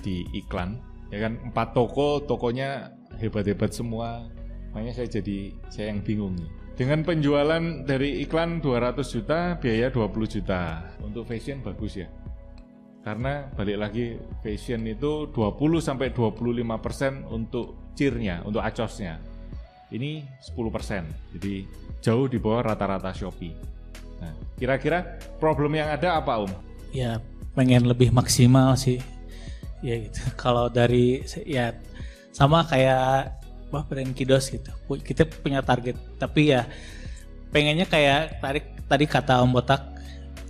di 0.02 0.26
iklan. 0.34 0.82
Ya 1.14 1.30
kan, 1.30 1.38
empat 1.46 1.78
toko, 1.78 2.18
tokonya 2.26 2.90
hebat-hebat 3.22 3.70
semua. 3.70 4.26
Makanya 4.74 4.98
saya 4.98 5.22
jadi 5.22 5.54
saya 5.70 5.94
yang 5.94 6.02
bingung 6.02 6.34
nih. 6.34 6.50
Dengan 6.74 7.06
penjualan 7.06 7.86
dari 7.86 8.18
iklan 8.26 8.58
200 8.58 8.98
juta, 9.14 9.54
biaya 9.62 9.94
20 9.94 10.26
juta. 10.26 10.90
Untuk 11.06 11.22
fashion 11.30 11.62
bagus 11.62 12.02
ya 12.02 12.10
karena 13.00 13.48
balik 13.56 13.78
lagi 13.80 14.20
fashion 14.44 14.84
itu 14.84 15.32
20 15.32 15.56
sampai 15.80 16.12
25% 16.12 17.32
untuk 17.32 17.92
cirnya, 17.96 18.44
untuk 18.44 18.60
acosnya. 18.60 19.16
Ini 19.90 20.22
10%. 20.44 21.36
Jadi 21.36 21.64
jauh 22.04 22.28
di 22.28 22.36
bawah 22.36 22.72
rata-rata 22.72 23.10
Shopee. 23.16 23.56
Nah, 24.20 24.32
kira-kira 24.60 25.16
problem 25.40 25.80
yang 25.80 25.88
ada 25.90 26.20
apa, 26.20 26.44
Om? 26.44 26.52
Ya, 26.92 27.18
pengen 27.56 27.88
lebih 27.88 28.12
maksimal 28.12 28.76
sih. 28.76 29.00
Ya 29.80 29.96
gitu. 29.96 30.20
Kalau 30.42 30.68
dari 30.68 31.24
ya 31.48 31.72
sama 32.30 32.64
kayak 32.68 33.40
Wah 33.70 33.86
brand 33.86 34.10
Kidos 34.18 34.50
gitu. 34.50 34.70
Kita 34.98 35.22
punya 35.24 35.62
target, 35.62 35.94
tapi 36.18 36.50
ya 36.50 36.66
pengennya 37.54 37.86
kayak 37.86 38.42
tarik 38.42 38.66
tadi 38.90 39.06
kata 39.06 39.46
Om 39.46 39.54
Botak 39.54 39.82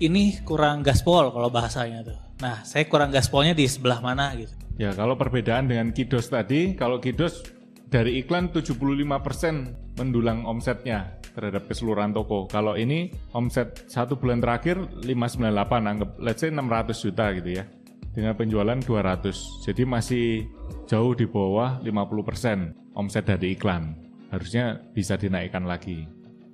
ini 0.00 0.40
kurang 0.40 0.80
gaspol 0.80 1.28
kalau 1.28 1.52
bahasanya 1.52 2.00
tuh 2.00 2.29
Nah, 2.40 2.64
saya 2.64 2.88
kurang 2.88 3.12
gaspolnya 3.12 3.52
di 3.52 3.68
sebelah 3.68 4.00
mana 4.00 4.32
gitu. 4.32 4.52
Ya, 4.80 4.96
kalau 4.96 5.12
perbedaan 5.20 5.68
dengan 5.68 5.92
Kidos 5.92 6.32
tadi, 6.32 6.72
kalau 6.72 6.96
Kidos 7.04 7.44
dari 7.92 8.16
iklan 8.24 8.48
75% 8.48 10.00
mendulang 10.00 10.48
omsetnya 10.48 11.20
terhadap 11.36 11.68
keseluruhan 11.68 12.16
toko. 12.16 12.48
Kalau 12.48 12.80
ini 12.80 13.12
omset 13.36 13.84
satu 13.92 14.16
bulan 14.16 14.40
terakhir 14.40 14.80
598, 15.04 15.90
anggap 15.90 16.10
let's 16.16 16.40
say 16.40 16.48
600 16.48 16.96
juta 16.96 17.24
gitu 17.36 17.50
ya. 17.60 17.64
Dengan 18.10 18.34
penjualan 18.34 18.78
200. 18.80 19.68
Jadi 19.68 19.82
masih 19.86 20.48
jauh 20.88 21.14
di 21.14 21.28
bawah 21.28 21.78
50% 21.84 22.96
omset 22.96 23.28
dari 23.28 23.54
iklan. 23.54 23.94
Harusnya 24.32 24.80
bisa 24.96 25.14
dinaikkan 25.14 25.68
lagi 25.68 26.08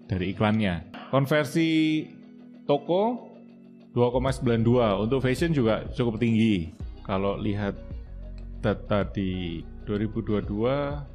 dari 0.04 0.34
iklannya. 0.34 0.92
Konversi 1.12 2.02
toko 2.66 3.32
2,92 3.96 5.08
untuk 5.08 5.24
fashion 5.24 5.56
juga 5.56 5.88
cukup 5.96 6.20
tinggi. 6.20 6.68
Kalau 7.00 7.40
lihat 7.40 7.72
data 8.60 9.08
di 9.08 9.64
2022 9.88 10.44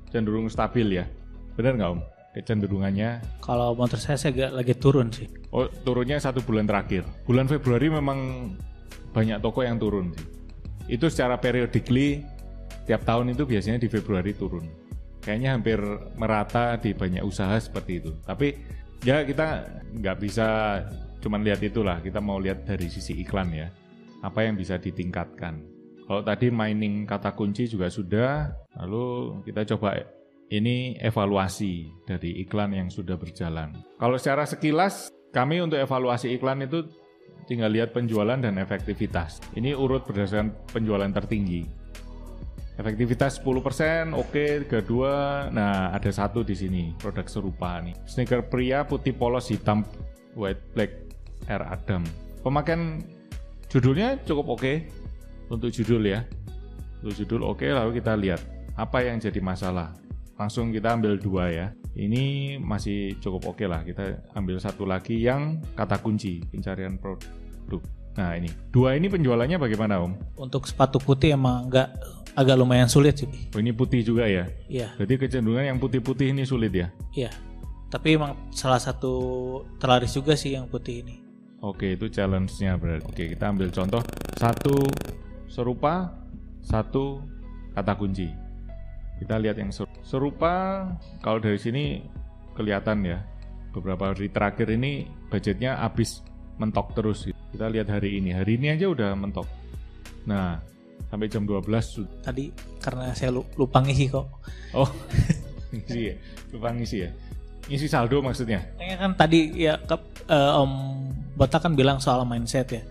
cenderung 0.09 0.49
stabil 0.49 0.97
ya. 0.97 1.05
Benar 1.53 1.77
nggak 1.77 1.91
Om? 1.93 2.01
Kecenderungannya? 2.33 3.21
Kalau 3.45 3.77
motor 3.77 4.01
saya 4.01 4.17
saya 4.17 4.49
lagi 4.49 4.73
turun 4.73 5.13
sih. 5.13 5.29
Oh 5.53 5.69
turunnya 5.85 6.17
satu 6.17 6.41
bulan 6.41 6.65
terakhir. 6.65 7.05
Bulan 7.29 7.45
Februari 7.45 7.93
memang 7.93 8.49
banyak 9.13 9.37
toko 9.45 9.61
yang 9.61 9.77
turun 9.77 10.09
sih. 10.17 10.25
Itu 10.97 11.05
secara 11.13 11.37
periodically 11.37 12.25
tiap 12.89 13.05
tahun 13.05 13.37
itu 13.37 13.45
biasanya 13.45 13.77
di 13.77 13.93
Februari 13.93 14.33
turun. 14.33 14.65
Kayaknya 15.21 15.49
hampir 15.53 15.77
merata 16.17 16.81
di 16.81 16.97
banyak 16.97 17.21
usaha 17.21 17.53
seperti 17.61 18.01
itu. 18.01 18.11
Tapi 18.25 18.57
ya 19.05 19.21
kita 19.21 19.69
nggak 20.01 20.17
bisa 20.17 20.81
cuman 21.21 21.45
lihat 21.45 21.61
itulah 21.61 22.01
kita 22.01 22.19
mau 22.19 22.41
lihat 22.41 22.65
dari 22.65 22.89
sisi 22.89 23.15
iklan 23.21 23.53
ya. 23.53 23.69
Apa 24.25 24.45
yang 24.45 24.57
bisa 24.57 24.81
ditingkatkan. 24.81 25.61
Kalau 26.05 26.21
tadi 26.25 26.51
mining 26.51 27.07
kata 27.07 27.31
kunci 27.37 27.69
juga 27.69 27.87
sudah 27.87 28.51
lalu 28.81 29.39
kita 29.47 29.63
coba 29.73 29.95
ini 30.51 30.99
evaluasi 30.99 31.87
dari 32.03 32.43
iklan 32.43 32.75
yang 32.75 32.91
sudah 32.91 33.15
berjalan. 33.15 33.71
Kalau 33.95 34.19
secara 34.19 34.43
sekilas 34.43 35.07
kami 35.31 35.63
untuk 35.63 35.79
evaluasi 35.79 36.35
iklan 36.35 36.67
itu 36.67 36.83
tinggal 37.47 37.71
lihat 37.71 37.95
penjualan 37.95 38.35
dan 38.35 38.59
efektivitas. 38.59 39.39
Ini 39.55 39.71
urut 39.71 40.03
berdasarkan 40.03 40.51
penjualan 40.75 41.07
tertinggi. 41.15 41.63
Efektivitas 42.75 43.39
10% 43.43 43.45
oke 43.45 43.67
okay, 44.15 44.51
kedua 44.65 45.47
nah 45.53 45.93
ada 45.93 46.09
satu 46.09 46.41
di 46.41 46.55
sini 46.55 46.83
produk 46.99 47.27
serupa 47.27 47.79
nih. 47.79 47.95
Sneaker 48.03 48.47
pria 48.47 48.83
putih 48.83 49.15
polos 49.15 49.47
hitam 49.47 49.87
white 50.35 50.63
black 50.75 51.10
R. 51.47 51.63
Adam. 51.65 52.03
Pemakaian 52.41 52.99
judulnya 53.69 54.17
cukup 54.25 54.57
oke 54.57 54.59
okay 54.61 54.75
untuk 55.51 55.69
judul 55.69 56.07
ya. 56.07 56.23
Untuk 57.03 57.13
judul 57.19 57.43
oke, 57.43 57.67
okay, 57.67 57.75
lalu 57.75 57.99
kita 57.99 58.15
lihat 58.15 58.41
apa 58.79 59.03
yang 59.03 59.19
jadi 59.19 59.43
masalah. 59.43 59.91
Langsung 60.39 60.71
kita 60.71 60.95
ambil 60.95 61.19
dua 61.19 61.51
ya. 61.51 61.67
Ini 61.91 62.55
masih 62.63 63.19
cukup 63.19 63.51
oke 63.51 63.61
okay 63.61 63.67
lah. 63.67 63.83
Kita 63.83 64.31
ambil 64.33 64.57
satu 64.57 64.87
lagi 64.87 65.19
yang 65.19 65.59
kata 65.75 65.99
kunci 65.99 66.39
pencarian 66.49 66.95
produk. 66.97 67.83
Nah 68.15 68.35
ini 68.39 68.47
dua 68.71 68.95
ini 68.95 69.11
penjualannya 69.11 69.59
bagaimana 69.59 69.99
Om? 70.03 70.39
Untuk 70.39 70.67
sepatu 70.67 70.99
putih 70.99 71.35
emang 71.35 71.67
nggak 71.67 71.89
agak 72.35 72.55
lumayan 72.55 72.87
sulit 72.87 73.19
sih. 73.19 73.29
Oh 73.51 73.59
ini 73.59 73.75
putih 73.75 74.01
juga 74.07 74.25
ya? 74.25 74.47
Iya. 74.71 74.95
Jadi 75.03 75.19
kecenderungan 75.19 75.67
yang 75.67 75.79
putih-putih 75.83 76.31
ini 76.31 76.47
sulit 76.47 76.71
ya? 76.71 76.87
Iya. 77.11 77.31
Tapi 77.91 78.15
emang 78.15 78.39
salah 78.55 78.79
satu 78.79 79.13
terlaris 79.75 80.15
juga 80.15 80.39
sih 80.39 80.55
yang 80.55 80.71
putih 80.71 81.03
ini. 81.03 81.30
Oke, 81.61 81.93
itu 81.93 82.09
challenge-nya 82.09 82.73
berarti. 82.73 83.05
Oke, 83.05 83.23
kita 83.37 83.53
ambil 83.53 83.69
contoh 83.69 84.01
satu 84.33 84.81
serupa, 85.45 86.09
satu 86.65 87.21
kata 87.77 87.93
kunci. 88.01 88.33
Kita 89.21 89.37
lihat 89.37 89.61
yang 89.61 89.69
serupa. 90.01 90.89
Kalau 91.21 91.37
dari 91.37 91.61
sini 91.61 92.01
kelihatan 92.57 93.05
ya, 93.05 93.21
beberapa 93.77 94.09
hari 94.09 94.33
terakhir 94.33 94.73
ini 94.73 95.05
budgetnya 95.29 95.77
habis 95.77 96.25
mentok 96.57 96.97
terus. 96.97 97.29
Kita 97.29 97.69
lihat 97.69 97.93
hari 97.93 98.17
ini. 98.17 98.33
Hari 98.33 98.57
ini 98.57 98.73
aja 98.73 98.89
udah 98.89 99.13
mentok. 99.13 99.45
Nah, 100.25 100.57
sampai 101.13 101.29
jam 101.29 101.45
12 101.45 102.25
Tadi 102.25 102.49
karena 102.81 103.13
saya 103.13 103.29
lupa 103.37 103.85
ngisi 103.85 104.09
kok. 104.09 104.25
Oh, 104.73 104.89
ngisi 105.77 106.09
ya? 106.09 106.15
Lupa 106.57 106.73
ngisi 106.73 106.97
ya? 107.05 107.09
Ngisi 107.69 107.85
saldo 107.85 108.25
maksudnya? 108.25 108.65
Kayaknya 108.81 108.97
kan 108.97 109.11
tadi 109.13 109.39
ya 109.61 109.77
ke, 109.77 109.93
uh, 110.25 110.57
Om 110.65 110.73
Bota 111.35 111.57
kan 111.59 111.73
bilang 111.73 112.03
soal 112.03 112.23
mindset 112.27 112.67
ya. 112.71 112.83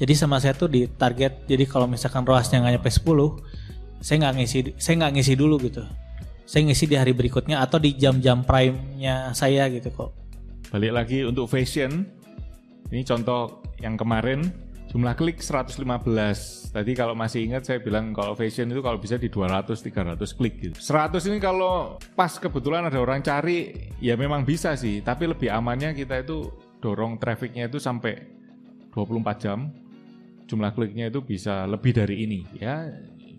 Jadi 0.00 0.12
sama 0.16 0.40
saya 0.40 0.56
tuh 0.56 0.72
di 0.72 0.88
target. 0.88 1.44
Jadi 1.44 1.68
kalau 1.68 1.84
misalkan 1.84 2.24
roasnya 2.24 2.64
nggak 2.64 2.80
nyampe 2.80 2.90
10, 2.90 4.00
saya 4.00 4.16
nggak 4.24 4.34
ngisi, 4.40 4.58
saya 4.80 4.94
nggak 5.04 5.12
ngisi 5.18 5.34
dulu 5.36 5.60
gitu. 5.60 5.84
Saya 6.48 6.66
ngisi 6.66 6.88
di 6.88 6.96
hari 6.96 7.12
berikutnya 7.12 7.60
atau 7.62 7.78
di 7.78 7.94
jam-jam 7.94 8.42
prime-nya 8.42 9.30
saya 9.36 9.68
gitu 9.70 9.92
kok. 9.92 10.10
balik 10.70 10.92
lagi 10.94 11.26
untuk 11.26 11.50
fashion. 11.50 12.06
Ini 12.90 13.02
contoh 13.06 13.62
yang 13.82 13.98
kemarin 13.98 14.50
jumlah 14.90 15.14
klik 15.14 15.38
115. 15.38 15.78
Tadi 16.74 16.92
kalau 16.94 17.14
masih 17.14 17.46
ingat 17.46 17.66
saya 17.66 17.78
bilang 17.78 18.10
kalau 18.10 18.34
fashion 18.34 18.70
itu 18.70 18.82
kalau 18.82 18.98
bisa 18.98 19.14
di 19.18 19.30
200 19.30 19.78
300 19.78 20.18
klik 20.34 20.54
gitu. 20.58 20.74
100 20.78 21.30
ini 21.30 21.38
kalau 21.38 21.98
pas 22.18 22.34
kebetulan 22.38 22.86
ada 22.86 22.98
orang 22.98 23.22
cari 23.22 23.90
ya 24.02 24.18
memang 24.18 24.42
bisa 24.42 24.74
sih, 24.74 25.02
tapi 25.02 25.30
lebih 25.30 25.50
amannya 25.50 25.94
kita 25.94 26.22
itu 26.22 26.50
dorong 26.80 27.20
trafficnya 27.20 27.68
itu 27.68 27.78
sampai 27.78 28.18
24 28.90 29.44
jam. 29.44 29.70
Jumlah 30.50 30.74
kliknya 30.74 31.06
itu 31.12 31.22
bisa 31.22 31.62
lebih 31.68 31.94
dari 31.94 32.26
ini. 32.26 32.40
Ya. 32.58 32.90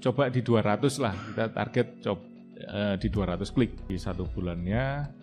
Coba 0.02 0.32
di 0.32 0.42
200 0.42 1.04
lah, 1.04 1.14
kita 1.14 1.46
target 1.52 1.88
coba 2.02 2.24
eh, 2.58 2.96
di 2.98 3.08
200 3.10 3.54
klik 3.54 3.72
di 3.86 3.98
satu 4.00 4.26
bulannya. 4.30 5.20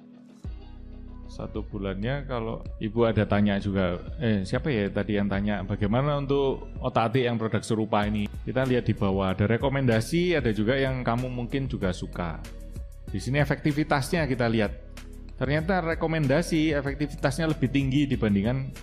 Satu 1.28 1.60
bulannya 1.60 2.24
kalau 2.24 2.64
ibu 2.80 3.04
ada 3.04 3.28
tanya 3.28 3.60
juga 3.60 4.00
eh 4.16 4.48
siapa 4.48 4.72
ya 4.72 4.88
tadi 4.88 5.20
yang 5.20 5.28
tanya 5.28 5.60
bagaimana 5.60 6.16
untuk 6.16 6.72
otak 6.80 7.12
atik 7.12 7.24
yang 7.28 7.36
produk 7.36 7.62
serupa 7.62 8.08
ini? 8.08 8.24
Kita 8.48 8.64
lihat 8.64 8.88
di 8.88 8.96
bawah. 8.96 9.36
Ada 9.36 9.44
rekomendasi 9.44 10.40
ada 10.40 10.50
juga 10.56 10.80
yang 10.80 11.04
kamu 11.04 11.28
mungkin 11.28 11.68
juga 11.68 11.92
suka. 11.92 12.40
Di 13.08 13.20
sini 13.20 13.40
efektivitasnya 13.44 14.24
kita 14.24 14.48
lihat 14.48 14.87
ternyata 15.38 15.80
rekomendasi 15.80 16.74
efektivitasnya 16.74 17.48
lebih 17.48 17.70
tinggi 17.70 18.04
dibandingkan 18.10 18.74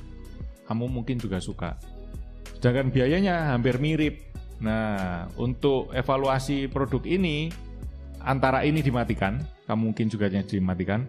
kamu 0.65 0.85
mungkin 0.87 1.19
juga 1.19 1.43
suka 1.43 1.77
sedangkan 2.57 2.89
biayanya 2.89 3.53
hampir 3.53 3.77
mirip 3.77 4.23
nah 4.63 5.27
untuk 5.35 5.91
evaluasi 5.91 6.71
produk 6.71 7.03
ini 7.03 7.51
antara 8.23 8.63
ini 8.63 8.79
dimatikan 8.79 9.43
kamu 9.67 9.91
mungkin 9.91 10.07
juga 10.07 10.31
dimatikan 10.31 11.05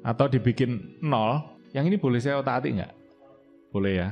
atau 0.00 0.26
dibikin 0.26 0.96
nol, 1.04 1.44
yang 1.76 1.84
ini 1.84 2.00
boleh 2.00 2.20
saya 2.20 2.40
otak 2.40 2.64
atik 2.64 2.80
nggak? 2.80 2.92
Boleh 3.70 3.92
ya. 4.00 4.08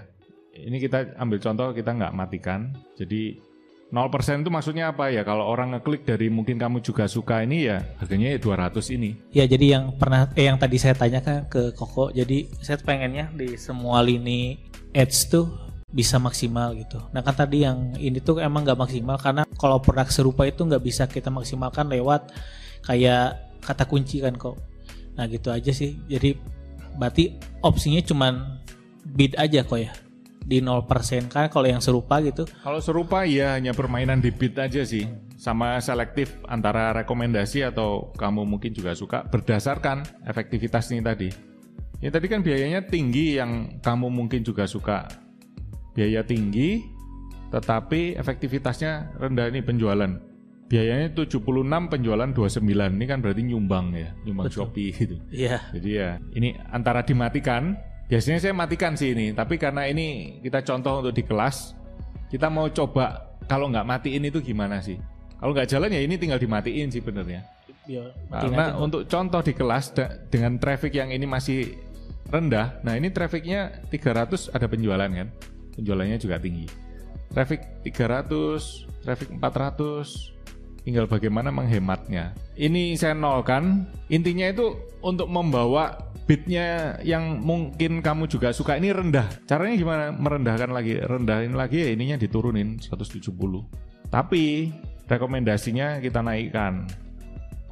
Ini 0.59 0.77
kita 0.83 1.17
ambil 1.17 1.39
contoh 1.41 1.73
kita 1.73 1.91
nggak 1.97 2.15
matikan. 2.15 2.75
Jadi 2.99 3.41
0% 3.89 4.45
itu 4.45 4.51
maksudnya 4.53 4.93
apa 4.93 5.09
ya? 5.09 5.25
Kalau 5.25 5.49
orang 5.49 5.73
ngeklik 5.73 6.05
dari 6.05 6.29
mungkin 6.29 6.61
kamu 6.61 6.85
juga 6.85 7.09
suka 7.09 7.41
ini 7.41 7.73
ya 7.73 7.81
harganya 7.97 8.37
ya 8.37 8.39
200 8.41 8.97
ini. 8.97 9.11
Ya 9.33 9.49
jadi 9.49 9.81
yang 9.81 9.97
pernah 9.97 10.29
eh 10.37 10.45
yang 10.45 10.61
tadi 10.61 10.77
saya 10.77 10.93
tanyakan 10.93 11.49
ke 11.49 11.73
Koko, 11.73 12.13
jadi 12.13 12.45
saya 12.61 12.77
pengennya 12.85 13.33
di 13.33 13.57
semua 13.57 14.05
lini 14.05 14.61
ads 14.93 15.33
tuh 15.33 15.49
bisa 15.89 16.21
maksimal 16.21 16.77
gitu. 16.77 17.01
Nah 17.17 17.25
kan 17.25 17.33
tadi 17.33 17.65
yang 17.65 17.97
ini 17.97 18.21
tuh 18.21 18.45
emang 18.45 18.69
nggak 18.69 18.77
maksimal 18.77 19.17
karena 19.17 19.49
kalau 19.57 19.81
produk 19.81 20.13
serupa 20.13 20.45
itu 20.45 20.61
nggak 20.69 20.85
bisa 20.85 21.09
kita 21.09 21.33
maksimalkan 21.33 21.89
lewat 21.89 22.29
kayak 22.85 23.41
kata 23.65 23.89
kunci 23.89 24.21
kan 24.21 24.37
kok. 24.37 24.61
Nah 25.17 25.25
gitu 25.33 25.49
aja 25.49 25.73
sih. 25.73 25.97
Jadi 26.13 26.37
berarti 27.01 27.41
opsinya 27.65 28.05
cuman 28.05 28.61
bid 29.17 29.33
aja 29.41 29.65
kok 29.65 29.81
ya 29.81 29.89
di 30.49 30.65
0% 30.65 31.29
kan 31.29 31.53
kalau 31.53 31.69
yang 31.69 31.85
serupa 31.85 32.25
gitu. 32.25 32.49
Kalau 32.65 32.81
serupa 32.81 33.29
ya 33.29 33.61
hanya 33.61 33.77
permainan 33.77 34.25
di 34.25 34.33
bid 34.33 34.57
aja 34.57 34.81
sih. 34.81 35.05
Sama 35.37 35.77
selektif 35.79 36.41
antara 36.49 36.91
rekomendasi 36.97 37.69
atau 37.69 38.11
kamu 38.17 38.49
mungkin 38.49 38.73
juga 38.73 38.97
suka 38.97 39.29
berdasarkan 39.29 40.25
efektivitas 40.25 40.89
ini 40.91 41.05
tadi. 41.05 41.29
Ini 42.01 42.09
tadi 42.09 42.27
kan 42.27 42.41
biayanya 42.41 42.89
tinggi 42.89 43.37
yang 43.37 43.79
kamu 43.85 44.09
mungkin 44.09 44.41
juga 44.41 44.65
suka. 44.65 45.05
Biaya 45.93 46.25
tinggi 46.25 46.97
tetapi 47.53 48.17
efektivitasnya 48.17 49.21
rendah 49.21 49.49
ini 49.49 49.61
penjualan 49.65 50.13
biayanya 50.69 51.17
76 51.17 51.41
penjualan 51.65 52.29
29 52.29 52.61
ini 52.69 53.05
kan 53.09 53.25
berarti 53.25 53.41
nyumbang 53.41 53.97
ya 53.97 54.13
nyumbang 54.29 54.53
Betul. 54.53 54.69
Shopee 54.69 54.93
gitu 54.93 55.17
iya 55.33 55.65
jadi 55.73 55.89
ya 55.89 56.11
ini 56.37 56.61
antara 56.69 57.01
dimatikan 57.01 57.73
biasanya 58.09 58.41
saya 58.41 58.55
matikan 58.57 58.97
sih 58.97 59.13
ini 59.13 59.37
tapi 59.37 59.61
karena 59.61 59.85
ini 59.85 60.41
kita 60.41 60.65
contoh 60.65 61.05
untuk 61.05 61.13
di 61.13 61.23
kelas 61.23 61.77
kita 62.33 62.49
mau 62.49 62.67
coba 62.73 63.37
kalau 63.45 63.69
nggak 63.69 63.85
matiin 63.85 64.25
itu 64.25 64.41
gimana 64.41 64.81
sih 64.81 64.97
kalau 65.37 65.53
nggak 65.53 65.69
jalan 65.69 65.93
ya 65.93 66.01
ini 66.01 66.17
tinggal 66.17 66.41
dimatiin 66.41 66.89
sih 66.89 67.05
benernya 67.05 67.45
ya, 67.85 68.09
karena 68.33 68.73
aja. 68.73 68.81
untuk 68.81 69.05
contoh 69.05 69.45
di 69.45 69.53
kelas 69.53 69.93
dengan 70.33 70.57
traffic 70.57 70.97
yang 70.97 71.13
ini 71.13 71.29
masih 71.29 71.77
rendah 72.33 72.81
nah 72.81 72.97
ini 72.97 73.13
trafficnya 73.13 73.85
300 73.93 74.57
ada 74.57 74.67
penjualan 74.69 75.09
kan 75.13 75.29
penjualannya 75.77 76.17
juga 76.17 76.41
tinggi 76.41 76.65
traffic 77.37 77.85
300 77.85 79.05
traffic 79.05 79.29
400 79.37 80.39
tinggal 80.89 81.05
bagaimana 81.05 81.53
menghematnya. 81.53 82.33
Ini 82.57 82.97
saya 82.97 83.13
nolkan, 83.13 83.85
intinya 84.09 84.49
itu 84.49 84.73
untuk 85.05 85.29
membawa 85.29 86.08
bitnya 86.29 87.01
yang 87.01 87.41
mungkin 87.41 88.05
kamu 88.05 88.29
juga 88.29 88.53
suka 88.53 88.77
ini 88.77 88.93
rendah. 88.93 89.25
Caranya 89.49 89.75
gimana? 89.81 90.05
Merendahkan 90.13 90.69
lagi, 90.69 91.01
rendahin 91.01 91.57
lagi 91.57 91.81
ya 91.81 91.89
ininya 91.97 92.21
diturunin 92.21 92.77
170. 92.77 93.33
Tapi 94.13 94.69
rekomendasinya 95.09 96.05
kita 96.05 96.21
naikkan 96.21 96.85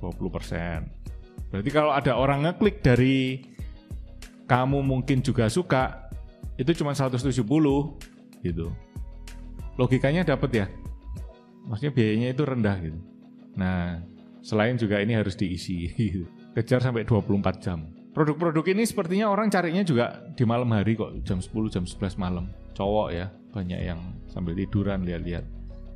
20%. 0.00 1.52
Berarti 1.52 1.70
kalau 1.70 1.92
ada 1.92 2.16
orang 2.16 2.48
ngeklik 2.48 2.80
dari 2.80 3.44
kamu 4.48 4.80
mungkin 4.80 5.20
juga 5.20 5.52
suka, 5.52 6.08
itu 6.56 6.72
cuma 6.80 6.96
170 6.96 7.36
gitu. 8.40 8.66
Logikanya 9.76 10.24
dapat 10.24 10.64
ya? 10.64 10.66
maksudnya 11.66 11.92
biayanya 11.92 12.28
itu 12.32 12.42
rendah 12.46 12.76
gitu. 12.78 13.00
Nah, 13.58 14.00
selain 14.40 14.78
juga 14.78 15.02
ini 15.02 15.18
harus 15.18 15.34
diisi 15.34 15.90
gitu. 15.98 16.24
Kejar 16.54 16.80
sampai 16.80 17.04
24 17.04 17.60
jam. 17.60 17.84
Produk-produk 18.16 18.64
ini 18.72 18.88
sepertinya 18.88 19.28
orang 19.28 19.52
carinya 19.52 19.84
juga 19.84 20.24
di 20.32 20.48
malam 20.48 20.72
hari 20.72 20.96
kok, 20.96 21.20
jam 21.28 21.36
10, 21.36 21.52
jam 21.68 21.84
11 21.84 22.16
malam. 22.16 22.48
Cowok 22.72 23.12
ya, 23.12 23.28
banyak 23.52 23.76
yang 23.76 24.00
sambil 24.32 24.56
tiduran 24.56 25.04
lihat-lihat. 25.04 25.44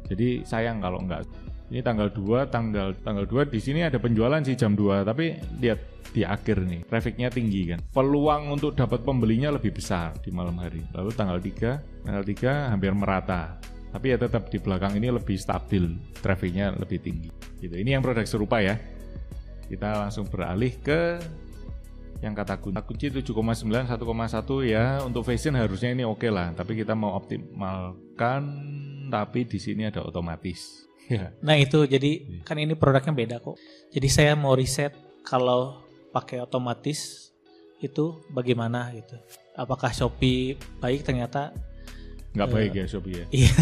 Jadi 0.05 0.45
sayang 0.45 0.85
kalau 0.85 1.01
enggak. 1.01 1.25
Ini 1.73 1.81
tanggal 1.81 2.13
2, 2.13 2.53
tanggal 2.53 2.93
tanggal 3.01 3.25
2 3.25 3.49
di 3.49 3.57
sini 3.57 3.89
ada 3.89 3.97
penjualan 3.97 4.45
sih 4.45 4.53
jam 4.53 4.77
2, 4.77 5.01
tapi 5.09 5.41
lihat 5.65 5.81
di 6.13 6.21
akhir 6.21 6.61
nih, 6.61 6.85
trafficnya 6.85 7.33
tinggi 7.33 7.73
kan. 7.73 7.81
Peluang 7.89 8.53
untuk 8.53 8.77
dapat 8.77 9.01
pembelinya 9.01 9.57
lebih 9.57 9.73
besar 9.73 10.13
di 10.21 10.29
malam 10.29 10.61
hari. 10.61 10.85
Lalu 10.93 11.17
tanggal 11.17 11.41
3, 11.41 12.05
tanggal 12.05 12.25
3 12.27 12.69
hampir 12.69 12.93
merata 12.93 13.57
tapi 13.91 14.15
ya 14.15 14.17
tetap 14.23 14.47
di 14.47 14.59
belakang 14.63 14.95
ini 14.95 15.11
lebih 15.11 15.35
stabil, 15.35 15.99
trafficnya 16.23 16.71
lebih 16.79 17.03
tinggi. 17.03 17.27
Gitu. 17.59 17.75
Ini 17.75 17.99
yang 17.99 18.03
produk 18.07 18.23
serupa 18.23 18.63
ya. 18.63 18.79
Kita 19.67 20.07
langsung 20.07 20.31
beralih 20.31 20.79
ke 20.79 21.19
yang 22.21 22.37
kata 22.37 22.61
kunci. 22.61 22.81
Kunci 22.85 23.07
7,9 23.09 23.89
1,1 23.89 23.97
ya 24.69 25.01
untuk 25.05 25.25
fashion 25.25 25.57
harusnya 25.57 25.97
ini 25.97 26.05
oke 26.05 26.21
okay 26.21 26.31
lah, 26.31 26.53
tapi 26.53 26.77
kita 26.77 26.93
mau 26.93 27.17
optimalkan 27.17 28.43
tapi 29.11 29.49
di 29.49 29.59
sini 29.59 29.89
ada 29.89 30.05
otomatis. 30.05 30.87
Ya. 31.11 31.35
Nah 31.43 31.59
itu 31.59 31.83
jadi 31.91 32.23
iya. 32.23 32.41
kan 32.47 32.55
ini 32.61 32.79
produknya 32.79 33.11
beda 33.11 33.37
kok. 33.43 33.59
Jadi 33.91 34.09
saya 34.09 34.39
mau 34.39 34.55
riset 34.55 34.95
kalau 35.27 35.83
pakai 36.15 36.39
otomatis 36.39 37.33
itu 37.83 38.23
bagaimana 38.31 38.95
gitu. 38.95 39.19
Apakah 39.59 39.91
Shopee 39.91 40.55
baik 40.79 41.03
ternyata 41.03 41.51
nggak 42.31 42.49
uh, 42.49 42.53
baik 42.55 42.73
ya 42.79 42.85
Shopee 42.87 43.15
ya. 43.25 43.27
Iya. 43.35 43.53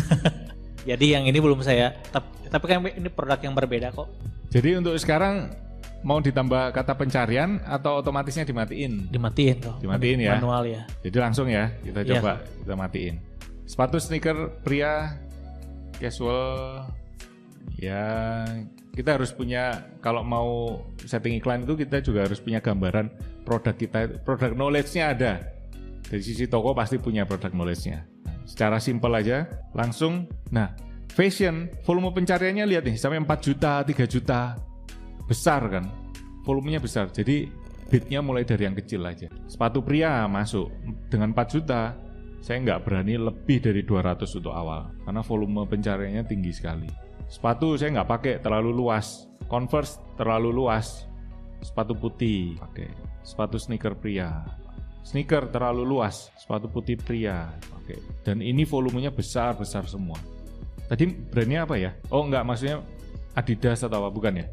Jadi 0.94 1.06
yang 1.16 1.24
ini 1.24 1.38
belum 1.40 1.64
saya 1.64 1.96
tapi, 2.12 2.28
tapi 2.52 2.64
kan 2.68 2.84
ini 2.84 3.08
produk 3.08 3.40
yang 3.40 3.56
berbeda 3.56 3.96
kok. 3.96 4.12
Jadi 4.52 4.76
untuk 4.76 4.92
sekarang 5.00 5.48
mau 6.06 6.22
ditambah 6.22 6.70
kata 6.74 6.94
pencarian 6.94 7.58
atau 7.66 7.98
otomatisnya 7.98 8.46
dimatiin? 8.46 9.11
Dimatiin 9.11 9.56
kok. 9.58 9.76
Dimatiin 9.82 10.18
ya. 10.22 10.38
Manual 10.38 10.62
ya. 10.66 10.82
Jadi 11.02 11.16
langsung 11.18 11.46
ya 11.50 11.74
kita 11.82 12.06
iya, 12.06 12.11
coba 12.18 12.32
kita 12.42 12.74
matiin. 12.78 13.14
Sepatu 13.68 13.98
sneaker 14.00 14.62
pria 14.62 15.18
casual 15.98 16.87
ya 17.76 18.06
kita 18.94 19.14
harus 19.14 19.30
punya 19.30 19.87
kalau 20.02 20.26
mau 20.26 20.82
setting 21.06 21.38
iklan 21.38 21.62
itu 21.62 21.78
kita 21.78 22.02
juga 22.02 22.26
harus 22.26 22.42
punya 22.42 22.58
gambaran 22.58 23.11
produk 23.46 23.74
kita 23.74 24.22
produk 24.26 24.54
knowledge-nya 24.54 25.14
ada 25.14 25.32
dari 26.02 26.22
sisi 26.24 26.50
toko 26.50 26.74
pasti 26.74 26.98
punya 26.98 27.22
produk 27.28 27.52
knowledge-nya 27.54 28.18
Secara 28.48 28.80
simpel 28.80 29.12
aja, 29.12 29.44
langsung. 29.76 30.24
Nah, 30.48 30.72
fashion, 31.12 31.68
volume 31.84 32.16
pencariannya 32.16 32.64
lihat 32.64 32.88
nih, 32.88 32.96
sampai 32.96 33.20
4 33.20 33.44
juta, 33.44 33.84
3 33.84 34.08
juta. 34.08 34.56
Besar 35.28 35.62
kan? 35.68 35.84
Volumenya 36.42 36.80
besar. 36.80 37.12
Jadi 37.12 37.46
bitnya 37.92 38.24
mulai 38.24 38.48
dari 38.48 38.64
yang 38.64 38.76
kecil 38.76 39.04
aja. 39.04 39.28
Sepatu 39.44 39.84
pria 39.84 40.24
masuk 40.24 40.72
dengan 41.12 41.36
4 41.36 41.54
juta, 41.54 41.92
saya 42.40 42.64
nggak 42.64 42.88
berani 42.88 43.20
lebih 43.20 43.60
dari 43.60 43.84
200 43.84 44.24
untuk 44.40 44.56
awal. 44.56 44.88
Karena 45.04 45.20
volume 45.20 45.68
pencariannya 45.68 46.24
tinggi 46.24 46.52
sekali. 46.56 46.88
Sepatu 47.28 47.76
saya 47.76 48.00
nggak 48.00 48.08
pakai 48.08 48.34
terlalu 48.40 48.72
luas. 48.72 49.28
Converse 49.52 50.00
terlalu 50.16 50.48
luas. 50.48 51.04
Sepatu 51.60 51.92
putih 51.92 52.56
pakai. 52.56 52.88
Sepatu 53.20 53.60
sneaker 53.60 53.92
pria. 54.00 54.48
Sneaker 55.04 55.52
terlalu 55.52 55.84
luas. 55.84 56.32
Sepatu 56.40 56.72
putih 56.72 56.96
pria 56.96 57.52
Oke. 57.88 57.96
Dan 58.20 58.44
ini 58.44 58.68
volumenya 58.68 59.08
besar-besar 59.08 59.88
semua. 59.88 60.20
Tadi 60.88 61.08
brandnya 61.08 61.64
apa 61.64 61.76
ya? 61.80 61.96
Oh 62.12 62.24
enggak, 62.24 62.44
maksudnya 62.44 62.84
Adidas 63.32 63.80
atau 63.80 64.04
apa? 64.04 64.12
Bukan 64.12 64.40
ya? 64.40 64.46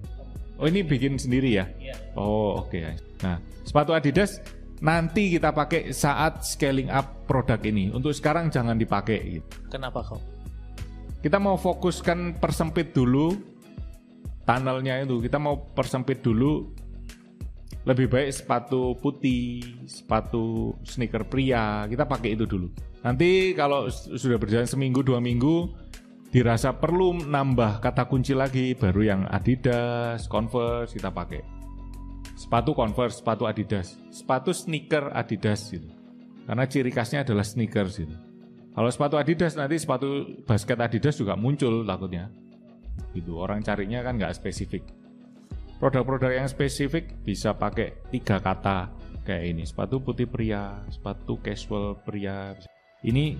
Oh 0.55 0.67
ini 0.67 0.81
bikin 0.85 1.19
sendiri 1.19 1.59
ya? 1.59 1.65
Iya. 1.79 1.95
Oh 2.15 2.63
oke. 2.63 2.71
Okay. 2.71 2.95
Nah 3.23 3.39
sepatu 3.67 3.91
Adidas 3.91 4.39
nanti 4.79 5.35
kita 5.35 5.51
pakai 5.51 5.91
saat 5.91 6.43
scaling 6.43 6.87
up 6.91 7.27
produk 7.27 7.59
ini. 7.63 7.91
Untuk 7.91 8.15
sekarang 8.15 8.51
jangan 8.51 8.79
dipakai 8.79 9.39
gitu. 9.39 9.47
Kenapa 9.67 10.03
kok? 10.03 10.23
Kita 11.19 11.41
mau 11.41 11.57
fokuskan 11.57 12.37
persempit 12.37 12.93
dulu 12.93 13.35
tunnelnya 14.45 15.01
itu. 15.01 15.19
Kita 15.19 15.41
mau 15.41 15.57
persempit 15.73 16.21
dulu 16.21 16.69
lebih 17.85 18.09
baik 18.09 18.33
sepatu 18.33 18.97
putih, 18.97 19.61
sepatu 19.85 20.73
sneaker 20.81 21.21
pria, 21.29 21.85
kita 21.85 22.09
pakai 22.09 22.33
itu 22.33 22.49
dulu. 22.49 22.73
Nanti 23.05 23.53
kalau 23.53 23.85
sudah 23.93 24.41
berjalan 24.41 24.65
seminggu 24.65 25.05
dua 25.05 25.21
minggu, 25.21 25.69
dirasa 26.35 26.75
perlu 26.75 27.15
nambah 27.15 27.79
kata 27.79 28.11
kunci 28.11 28.35
lagi, 28.35 28.75
baru 28.75 29.07
yang 29.07 29.21
Adidas, 29.31 30.27
Converse 30.27 30.91
kita 30.91 31.07
pakai. 31.07 31.39
Sepatu 32.35 32.75
Converse, 32.75 33.23
sepatu 33.23 33.47
Adidas, 33.47 33.95
sepatu 34.11 34.51
sneaker 34.51 35.15
Adidas 35.15 35.71
gitu. 35.71 35.87
Karena 36.43 36.67
ciri 36.67 36.91
khasnya 36.91 37.23
adalah 37.23 37.47
sneakers 37.47 38.03
gitu. 38.03 38.11
Kalau 38.75 38.91
sepatu 38.91 39.15
Adidas 39.15 39.55
nanti 39.55 39.79
sepatu 39.79 40.43
basket 40.43 40.75
Adidas 40.83 41.15
juga 41.15 41.39
muncul 41.39 41.87
takutnya. 41.87 42.27
Gitu, 43.15 43.31
orang 43.39 43.63
carinya 43.63 44.03
kan 44.03 44.19
nggak 44.19 44.35
spesifik. 44.35 44.83
Produk-produk 45.79 46.35
yang 46.35 46.51
spesifik 46.51 47.15
bisa 47.23 47.55
pakai 47.55 48.11
tiga 48.11 48.43
kata 48.43 48.91
kayak 49.23 49.55
ini. 49.55 49.63
Sepatu 49.63 50.03
putih 50.03 50.27
pria, 50.27 50.83
sepatu 50.91 51.39
casual 51.39 51.95
pria. 52.03 52.59
Ini 53.07 53.39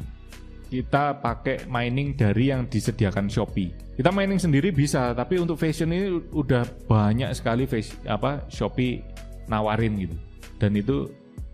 kita 0.69 1.21
pakai 1.21 1.69
mining 1.69 2.17
dari 2.17 2.49
yang 2.49 2.65
disediakan 2.65 3.29
Shopee. 3.29 3.71
Kita 3.95 4.11
mining 4.11 4.41
sendiri 4.41 4.75
bisa, 4.75 5.15
tapi 5.15 5.39
untuk 5.39 5.55
fashion 5.55 5.93
ini 5.93 6.19
udah 6.35 6.67
banyak 6.89 7.31
sekali 7.31 7.63
fashion, 7.63 7.95
apa 8.09 8.43
Shopee 8.51 8.99
nawarin 9.47 9.95
gitu. 10.01 10.17
Dan 10.59 10.75
itu 10.75 11.07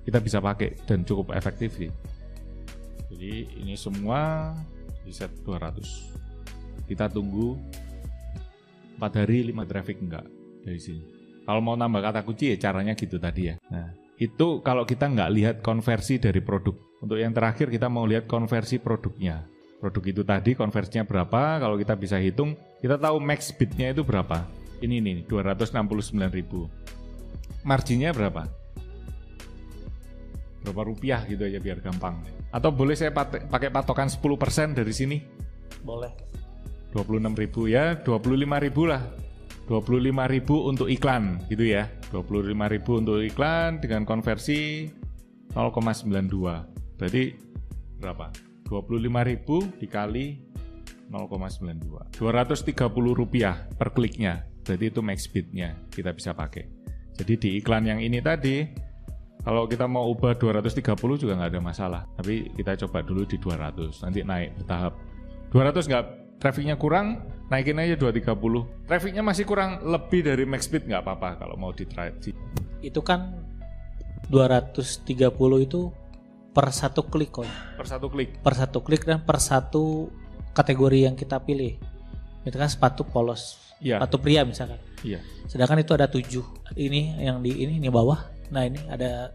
kita 0.07 0.17
bisa 0.17 0.41
pakai 0.41 0.73
dan 0.89 1.05
cukup 1.05 1.37
efektif 1.37 1.77
sih. 1.77 1.91
Jadi 3.11 3.61
ini 3.61 3.75
semua 3.77 4.55
di 5.05 5.13
set 5.13 5.29
200. 5.45 6.89
Kita 6.89 7.11
tunggu 7.11 7.55
4 8.97 9.19
hari 9.21 9.49
5 9.53 9.69
traffic 9.69 9.97
enggak 10.01 10.25
dari 10.65 10.79
sini. 10.81 11.03
Kalau 11.45 11.61
mau 11.61 11.73
nambah 11.73 12.01
kata 12.01 12.21
kunci 12.21 12.53
ya 12.53 12.57
caranya 12.57 12.93
gitu 12.93 13.17
tadi 13.17 13.49
ya. 13.49 13.55
Nah, 13.73 13.89
itu 14.21 14.61
kalau 14.61 14.85
kita 14.85 15.09
nggak 15.09 15.31
lihat 15.33 15.55
konversi 15.65 16.21
dari 16.21 16.37
produk. 16.41 16.90
Untuk 17.01 17.17
yang 17.17 17.33
terakhir 17.33 17.73
kita 17.73 17.89
mau 17.89 18.05
lihat 18.05 18.29
konversi 18.29 18.77
produknya. 18.77 19.41
Produk 19.81 20.05
itu 20.05 20.21
tadi 20.21 20.53
konversinya 20.53 21.01
berapa, 21.01 21.57
kalau 21.57 21.73
kita 21.73 21.97
bisa 21.97 22.21
hitung, 22.21 22.53
kita 22.77 23.01
tahu 23.01 23.17
max 23.17 23.49
bidnya 23.49 23.89
itu 23.89 24.05
berapa. 24.05 24.45
Ini 24.85 25.01
nih, 25.01 25.25
269.000. 25.25 26.69
Marginnya 27.65 28.13
berapa? 28.13 28.45
Berapa 30.61 30.81
rupiah 30.85 31.25
gitu 31.25 31.41
aja 31.41 31.57
biar 31.57 31.81
gampang. 31.81 32.21
Atau 32.53 32.69
boleh 32.69 32.93
saya 32.93 33.09
pakai 33.09 33.73
patokan 33.73 34.05
10% 34.05 34.77
dari 34.77 34.93
sini? 34.93 35.17
Boleh. 35.81 36.13
26.000 36.93 37.65
ya, 37.65 37.97
25.000 37.97 38.85
lah. 38.85 39.01
25.000 39.65 40.69
untuk 40.69 40.85
iklan 40.85 41.41
gitu 41.49 41.65
ya. 41.65 41.89
25.000 42.13 43.01
untuk 43.01 43.17
iklan 43.25 43.81
dengan 43.81 44.05
konversi 44.05 44.85
0,92. 45.57 46.80
Berarti 47.01 47.33
berapa? 47.97 48.29
25.000 48.69 49.81
dikali 49.81 50.37
0,92. 51.09 52.13
230 52.13 53.17
rupiah 53.17 53.65
per 53.73 53.89
kliknya. 53.89 54.45
Berarti 54.61 54.85
itu 54.85 55.01
max 55.01 55.25
bidnya 55.25 55.73
kita 55.89 56.13
bisa 56.13 56.37
pakai. 56.37 56.69
Jadi 57.17 57.33
di 57.41 57.49
iklan 57.57 57.89
yang 57.89 57.99
ini 57.99 58.21
tadi 58.21 58.63
kalau 59.41 59.65
kita 59.65 59.89
mau 59.89 60.05
ubah 60.13 60.37
230 60.37 60.85
juga 61.17 61.33
nggak 61.41 61.51
ada 61.57 61.61
masalah. 61.61 62.01
Tapi 62.13 62.53
kita 62.53 62.77
coba 62.85 63.01
dulu 63.01 63.25
di 63.25 63.41
200. 63.41 64.05
Nanti 64.05 64.21
naik 64.21 64.61
bertahap. 64.61 64.93
200 65.49 65.89
nggak 65.89 66.05
trafficnya 66.37 66.77
kurang, 66.77 67.25
naikin 67.49 67.81
aja 67.81 67.97
230. 67.97 68.87
Trafficnya 68.87 69.25
masih 69.25 69.43
kurang 69.49 69.81
lebih 69.83 70.21
dari 70.23 70.45
max 70.45 70.69
bid 70.69 70.85
nggak 70.85 71.01
apa-apa 71.01 71.41
kalau 71.41 71.57
mau 71.57 71.73
di 71.73 71.83
try. 71.89 72.13
Itu 72.79 73.01
kan 73.01 73.35
230 74.31 75.65
itu 75.65 75.91
per 76.51 76.67
satu 76.71 77.07
klik 77.07 77.31
kok. 77.31 77.47
Per 77.79 77.87
satu 77.87 78.07
klik. 78.11 78.39
Per 78.43 78.53
satu 78.53 78.79
klik 78.83 79.03
dan 79.03 79.23
per 79.23 79.39
satu 79.39 80.11
kategori 80.51 81.07
yang 81.07 81.15
kita 81.15 81.39
pilih. 81.39 81.79
Itu 82.43 82.57
kan 82.57 82.67
sepatu 82.67 83.05
polos, 83.05 83.55
Iya. 83.79 84.01
sepatu 84.01 84.17
pria 84.19 84.41
misalkan. 84.43 84.81
Iya. 85.01 85.23
Sedangkan 85.47 85.79
itu 85.79 85.91
ada 85.95 86.05
tujuh. 86.05 86.43
Ini 86.75 87.23
yang 87.23 87.39
di 87.39 87.55
ini 87.55 87.79
ini 87.79 87.87
bawah. 87.87 88.19
Nah 88.51 88.67
ini 88.67 88.81
ada 88.91 89.31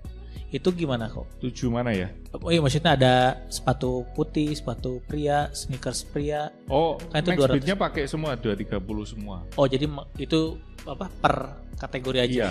itu 0.46 0.68
gimana 0.70 1.08
kok? 1.10 1.26
Tujuh 1.42 1.72
mana 1.72 1.90
ya? 1.90 2.12
Oh 2.36 2.52
iya 2.52 2.60
maksudnya 2.60 2.94
ada 2.94 3.14
sepatu 3.48 4.04
putih, 4.14 4.52
sepatu 4.54 5.00
pria, 5.08 5.50
sneakers 5.50 6.04
pria. 6.06 6.52
Oh, 6.68 7.00
Kan 7.10 7.24
itu 7.24 7.30
max 7.34 7.38
200. 7.50 7.56
bidnya 7.58 7.74
pakai 7.74 8.04
semua 8.06 8.36
230 8.36 8.78
semua. 9.08 9.42
Oh 9.56 9.66
jadi 9.66 9.88
itu 10.20 10.60
apa 10.86 11.08
per 11.08 11.34
kategori 11.80 12.18
aja? 12.22 12.30
Iya. 12.30 12.50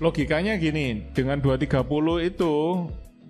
Logikanya 0.00 0.58
gini, 0.58 1.06
dengan 1.14 1.38
230 1.38 2.18
itu 2.18 2.52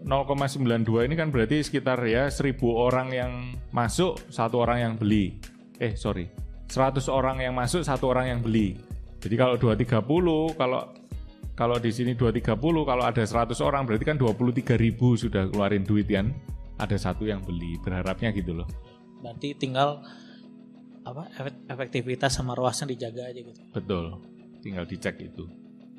0,92 0.05 1.09
ini 1.09 1.15
kan 1.17 1.33
berarti 1.33 1.65
sekitar 1.65 1.97
ya 2.05 2.29
1000 2.29 2.61
orang 2.69 3.09
yang 3.09 3.33
masuk, 3.73 4.21
satu 4.29 4.61
orang 4.61 4.79
yang 4.85 4.95
beli. 5.01 5.41
Eh, 5.81 5.97
sorry. 5.97 6.29
100 6.69 7.09
orang 7.09 7.41
yang 7.41 7.57
masuk, 7.57 7.81
satu 7.81 8.13
orang 8.13 8.37
yang 8.37 8.41
beli. 8.45 8.77
Jadi 9.25 9.35
kalau 9.41 9.57
230, 9.57 10.53
kalau 10.61 10.93
kalau 11.55 11.77
di 11.79 11.89
sini 11.89 12.13
230, 12.13 12.85
kalau 12.85 13.05
ada 13.07 13.23
100 13.25 13.57
orang 13.65 13.89
berarti 13.89 14.05
kan 14.05 14.21
23.000 14.21 15.17
sudah 15.17 15.49
keluarin 15.49 15.87
duit 15.87 16.05
kan. 16.11 16.35
Ada 16.77 16.99
satu 16.99 17.25
yang 17.25 17.41
beli, 17.41 17.79
berharapnya 17.81 18.35
gitu 18.35 18.53
loh. 18.53 18.69
Berarti 19.23 19.55
tinggal 19.57 20.03
apa 21.07 21.31
efek- 21.39 21.65
efektivitas 21.71 22.35
sama 22.35 22.53
ruasnya 22.59 22.91
dijaga 22.91 23.31
aja 23.31 23.41
gitu. 23.41 23.61
Betul, 23.71 24.19
tinggal 24.61 24.85
dicek 24.85 25.17
itu. 25.23 25.47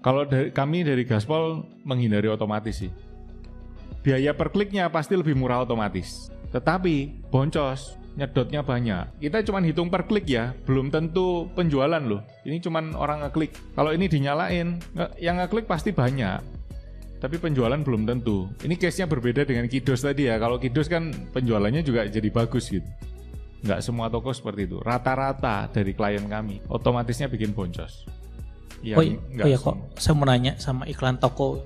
Kalau 0.03 0.27
dari, 0.27 0.51
kami 0.53 0.85
dari 0.85 1.07
Gaspol 1.07 1.65
menghindari 1.81 2.29
otomatis 2.29 2.85
sih. 2.85 2.91
Biaya 4.05 4.37
per 4.37 4.53
kliknya 4.53 4.85
pasti 4.93 5.17
lebih 5.17 5.33
murah 5.33 5.65
otomatis. 5.65 6.29
Tetapi 6.53 7.25
boncos, 7.33 7.97
nyedotnya 8.13 8.61
banyak. 8.61 9.17
Kita 9.17 9.41
cuma 9.41 9.59
hitung 9.65 9.89
per 9.89 10.05
klik 10.05 10.29
ya, 10.29 10.53
belum 10.69 10.93
tentu 10.93 11.49
penjualan 11.57 11.99
loh. 11.99 12.21
Ini 12.45 12.61
cuma 12.61 12.85
orang 12.95 13.25
ngeklik. 13.25 13.57
Kalau 13.73 13.89
ini 13.91 14.05
dinyalain, 14.05 14.77
yang 15.17 15.41
ngeklik 15.41 15.65
pasti 15.65 15.89
banyak. 15.89 16.37
Tapi 17.17 17.41
penjualan 17.41 17.81
belum 17.81 18.05
tentu. 18.05 18.45
Ini 18.61 18.77
case-nya 18.77 19.09
berbeda 19.09 19.41
dengan 19.49 19.65
Kidos 19.65 20.05
tadi 20.05 20.29
ya. 20.29 20.37
Kalau 20.37 20.61
Kidos 20.61 20.85
kan 20.85 21.09
penjualannya 21.33 21.81
juga 21.81 22.05
jadi 22.05 22.29
bagus 22.29 22.69
gitu. 22.69 22.85
Nggak 23.65 23.81
semua 23.81 24.13
toko 24.13 24.29
seperti 24.29 24.69
itu. 24.69 24.77
Rata-rata 24.85 25.65
dari 25.73 25.97
klien 25.97 26.21
kami, 26.29 26.61
otomatisnya 26.69 27.25
bikin 27.25 27.57
boncos. 27.57 28.05
Ya, 28.85 29.01
oh, 29.01 29.03
i- 29.03 29.17
nggak 29.17 29.45
oh 29.47 29.49
ya 29.49 29.57
kok 29.57 29.75
saya 29.97 30.13
mau 30.13 30.29
nanya 30.29 30.53
sama 30.61 30.85
iklan 30.85 31.17
toko. 31.17 31.65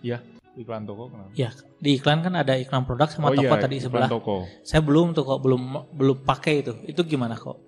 Iya, 0.00 0.24
iklan 0.58 0.86
toko 0.86 1.10
kenapa? 1.10 1.30
Ya 1.34 1.50
di 1.82 1.98
iklan 1.98 2.22
kan 2.22 2.34
ada 2.38 2.54
iklan 2.56 2.86
produk 2.86 3.10
sama 3.10 3.30
oh 3.30 3.36
toko 3.36 3.54
iya, 3.54 3.62
tadi 3.62 3.76
iklan 3.78 3.86
sebelah. 3.86 4.08
toko. 4.10 4.36
Saya 4.62 4.80
belum 4.82 5.12
tuh 5.12 5.24
kok 5.26 5.40
belum 5.42 5.62
belum 5.94 6.18
pakai 6.22 6.54
itu. 6.62 6.72
Itu 6.86 7.02
gimana 7.06 7.34
kok? 7.34 7.58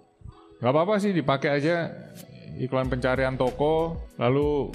Nggak 0.62 0.72
apa-apa 0.72 0.94
sih 1.02 1.12
dipakai 1.12 1.50
aja 1.60 1.92
iklan 2.56 2.88
pencarian 2.88 3.36
toko, 3.36 4.00
lalu 4.16 4.72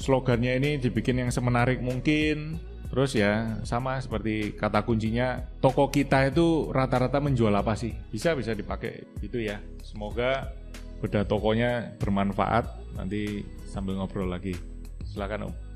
slogannya 0.00 0.56
ini 0.56 0.70
dibikin 0.80 1.20
yang 1.20 1.30
semenarik 1.30 1.78
mungkin. 1.84 2.56
Terus 2.90 3.14
ya 3.14 3.62
sama 3.62 4.02
seperti 4.02 4.58
kata 4.58 4.82
kuncinya 4.82 5.46
toko 5.62 5.94
kita 5.94 6.26
itu 6.26 6.74
rata-rata 6.74 7.22
menjual 7.22 7.54
apa 7.54 7.78
sih? 7.78 7.94
Bisa 8.10 8.34
bisa 8.34 8.50
dipakai 8.50 9.06
itu 9.22 9.38
ya. 9.38 9.62
Semoga 9.86 10.50
beda 10.98 11.22
tokonya 11.22 11.94
bermanfaat. 12.02 12.66
Nanti 12.98 13.46
sambil 13.70 13.94
ngobrol 13.94 14.26
lagi. 14.26 14.58
Silakan 15.06 15.50
Om. 15.50 15.69